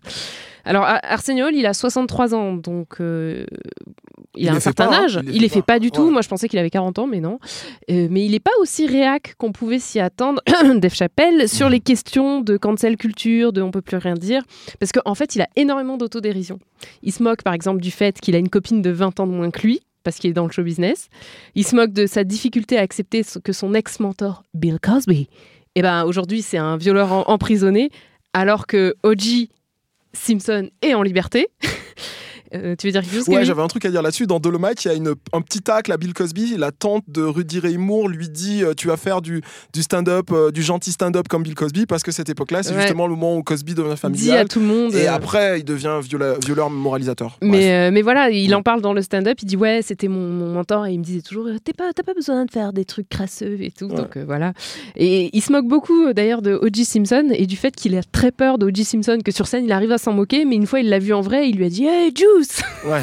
[0.64, 3.46] Alors, Ar- Arsenio Hall, il a 63 ans, donc euh,
[4.36, 5.04] il, Il a un certain pas, hein.
[5.04, 5.20] âge.
[5.26, 5.74] Il les fait fait pas.
[5.74, 6.02] pas du tout.
[6.04, 6.10] Ouais.
[6.10, 7.38] Moi, je pensais qu'il avait 40 ans, mais non.
[7.90, 10.42] Euh, mais il n'est pas aussi réac qu'on pouvait s'y attendre,
[10.76, 11.72] Dave Chappelle, sur Mm.
[11.72, 14.42] les questions de cancel culture, de on peut plus rien dire.
[14.78, 16.58] Parce qu'en fait, il a énormément d'autodérision.
[17.02, 19.32] Il se moque, par exemple, du fait qu'il a une copine de 20 ans de
[19.32, 21.08] moins que lui, parce qu'il est dans le show business.
[21.54, 25.28] Il se moque de sa difficulté à accepter ce- que son ex-mentor, Bill Cosby,
[25.76, 27.90] eh ben, aujourd'hui, c'est un violeur emprisonné,
[28.32, 29.50] alors que O.J.
[30.12, 31.48] Simpson est en liberté.
[32.54, 34.26] Euh, tu veux dire quelque chose Ouais, j'avais un truc à dire là-dessus.
[34.26, 36.56] Dans Dolomite, il y a une, un petit tacle à Bill Cosby.
[36.56, 39.42] La tante de Rudy Ray Moore lui dit euh, Tu vas faire du,
[39.72, 42.82] du stand-up, euh, du gentil stand-up comme Bill Cosby, parce que cette époque-là, c'est Ouais.
[42.82, 44.38] justement le moment où Cosby devient Dit familial.
[44.38, 44.94] à tout le monde.
[44.94, 47.38] Et euh, après, il devient viola- violeur moralisateur.
[47.42, 49.38] Mais, mais voilà, il en parle dans le stand-up.
[49.42, 50.86] Il dit Ouais, c'était mon, mon mentor.
[50.86, 53.58] Et il me disait toujours T'es pas, T'as pas besoin de faire des trucs crasseux
[53.60, 53.88] et tout.
[53.88, 54.52] Donc voilà.
[54.96, 56.84] Et il se moque beaucoup d'ailleurs de O.J.
[56.84, 58.84] Simpson et du fait qu'il a très peur d'O.J.
[58.84, 60.44] Simpson, que sur scène il arrive à s'en moquer.
[60.44, 62.12] Mais une fois il l'a vu en vrai, il lui a dit Hey,
[62.42, 63.02] Juice Ouais.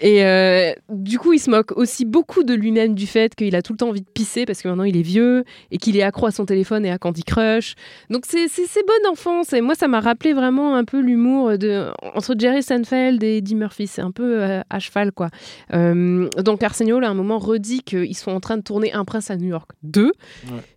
[0.00, 3.62] Et euh, du coup, il se moque aussi beaucoup de lui-même du fait qu'il a
[3.62, 6.02] tout le temps envie de pisser parce que maintenant il est vieux et qu'il est
[6.02, 7.74] accro à son téléphone et à Candy Crush.
[8.10, 8.46] Donc c'est
[8.86, 9.52] bonne enfance.
[9.52, 13.54] Et moi, ça m'a rappelé vraiment un peu l'humour de entre Jerry Seinfeld et Eddie
[13.54, 13.86] Murphy.
[13.86, 15.30] C'est un peu euh, à cheval, quoi.
[15.74, 19.04] Euh, donc Arsenio, là, à un moment, redit qu'ils sont en train de tourner Un
[19.04, 20.12] prince à New York 2,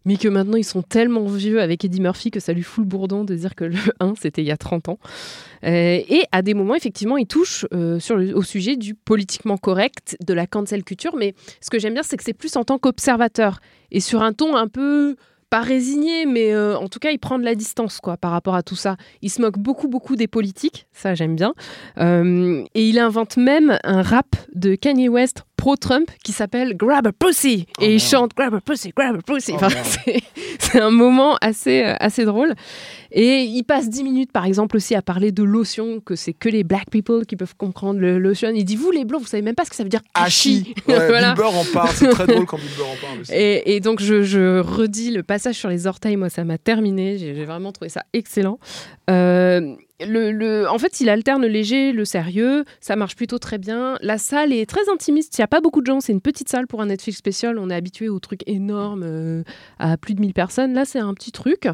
[0.05, 2.89] mais que maintenant ils sont tellement vieux avec Eddie Murphy que ça lui fout le
[2.89, 4.99] bourdon de dire que le 1, c'était il y a 30 ans.
[5.65, 7.99] Euh, et à des moments, effectivement, il touche euh,
[8.33, 11.15] au sujet du politiquement correct, de la cancel culture.
[11.15, 13.59] Mais ce que j'aime bien, c'est que c'est plus en tant qu'observateur
[13.91, 15.15] et sur un ton un peu
[15.49, 18.55] pas résigné, mais euh, en tout cas, il prend de la distance quoi par rapport
[18.55, 18.95] à tout ça.
[19.21, 21.53] Il se moque beaucoup, beaucoup des politiques, ça j'aime bien.
[21.97, 27.67] Et il invente même un rap de Kanye West pro-Trump qui s'appelle Grab a Pussy.
[27.79, 29.53] et il chante Grab a Pussy, Grab a Pussy.
[29.53, 30.21] Enfin, c'est-
[30.59, 32.55] c'est un moment assez, euh, assez drôle.
[33.11, 36.47] Et il passe 10 minutes, par exemple, aussi à parler de lotion, que c'est que
[36.49, 38.49] les black people qui peuvent comprendre le lotion.
[38.55, 40.73] Il dit, vous les blancs, vous savez même pas ce que ça veut dire hachi.
[40.87, 41.33] Ouais, Voilà.
[41.33, 41.89] En parle.
[41.93, 43.31] C'est très drôle quand Bill Burr en parle aussi.
[43.33, 47.17] Et, et donc, je, je redis le passage sur les orteils, moi, ça m'a terminé.
[47.19, 48.57] J'ai j'ai vraiment trouvé ça excellent.
[49.09, 49.75] Euh,
[50.05, 52.65] le, en fait, il alterne le léger, le sérieux.
[52.79, 53.97] Ça marche plutôt très bien.
[54.01, 55.37] La salle est très intimiste.
[55.37, 55.99] Il n'y a pas beaucoup de gens.
[55.99, 57.57] C'est une petite salle pour un Netflix spécial.
[57.57, 59.43] On est habitué aux trucs énormes euh,
[59.79, 60.73] à plus de 1000 personnes.
[60.73, 61.67] Là, c'est un petit truc.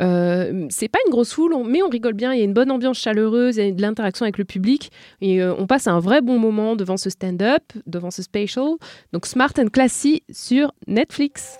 [0.00, 2.32] Euh, c'est pas une grosse foule, mais on rigole bien.
[2.32, 3.56] Il y a une bonne ambiance chaleureuse.
[3.56, 4.90] Il de l'interaction avec le public.
[5.20, 8.74] Et euh, on passe un vrai bon moment devant ce stand-up, devant ce special.
[9.12, 11.58] Donc, Smart and Classy sur Netflix.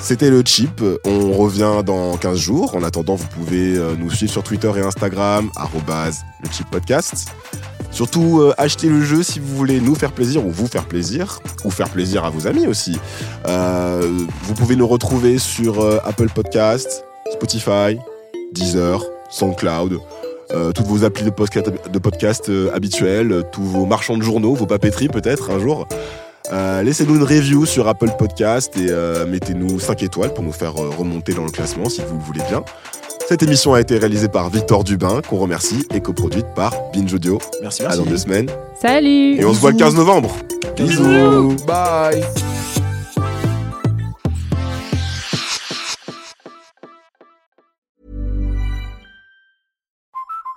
[0.00, 0.82] C'était le chip.
[1.04, 2.74] On revient dans 15 jours.
[2.74, 7.28] En attendant, vous pouvez euh, nous suivre sur Twitter et Instagram, le chip podcast.
[7.90, 11.40] Surtout, euh, achetez le jeu si vous voulez nous faire plaisir ou vous faire plaisir,
[11.64, 12.98] ou faire plaisir à vos amis aussi.
[13.46, 17.98] Euh, vous pouvez nous retrouver sur Apple Podcast, Spotify,
[18.52, 19.98] Deezer, SoundCloud,
[20.50, 25.50] euh, toutes vos applis de podcast, euh, tous vos marchands de journaux, vos papeteries peut-être
[25.50, 25.86] un jour.
[26.52, 30.80] Euh, Laissez-nous une review sur Apple Podcast et euh, mettez-nous 5 étoiles pour nous faire
[30.82, 32.62] euh, remonter dans le classement si vous le voulez bien.
[33.28, 37.38] Cette émission a été réalisée par Victor Dubin, qu'on remercie, et coproduite par Binge Audio.
[37.60, 37.98] Merci, À merci.
[38.02, 38.48] dans deux semaines.
[38.80, 40.34] Salut Et on se voit le 15 novembre.
[40.78, 41.54] Bisous.
[41.66, 42.22] Bye.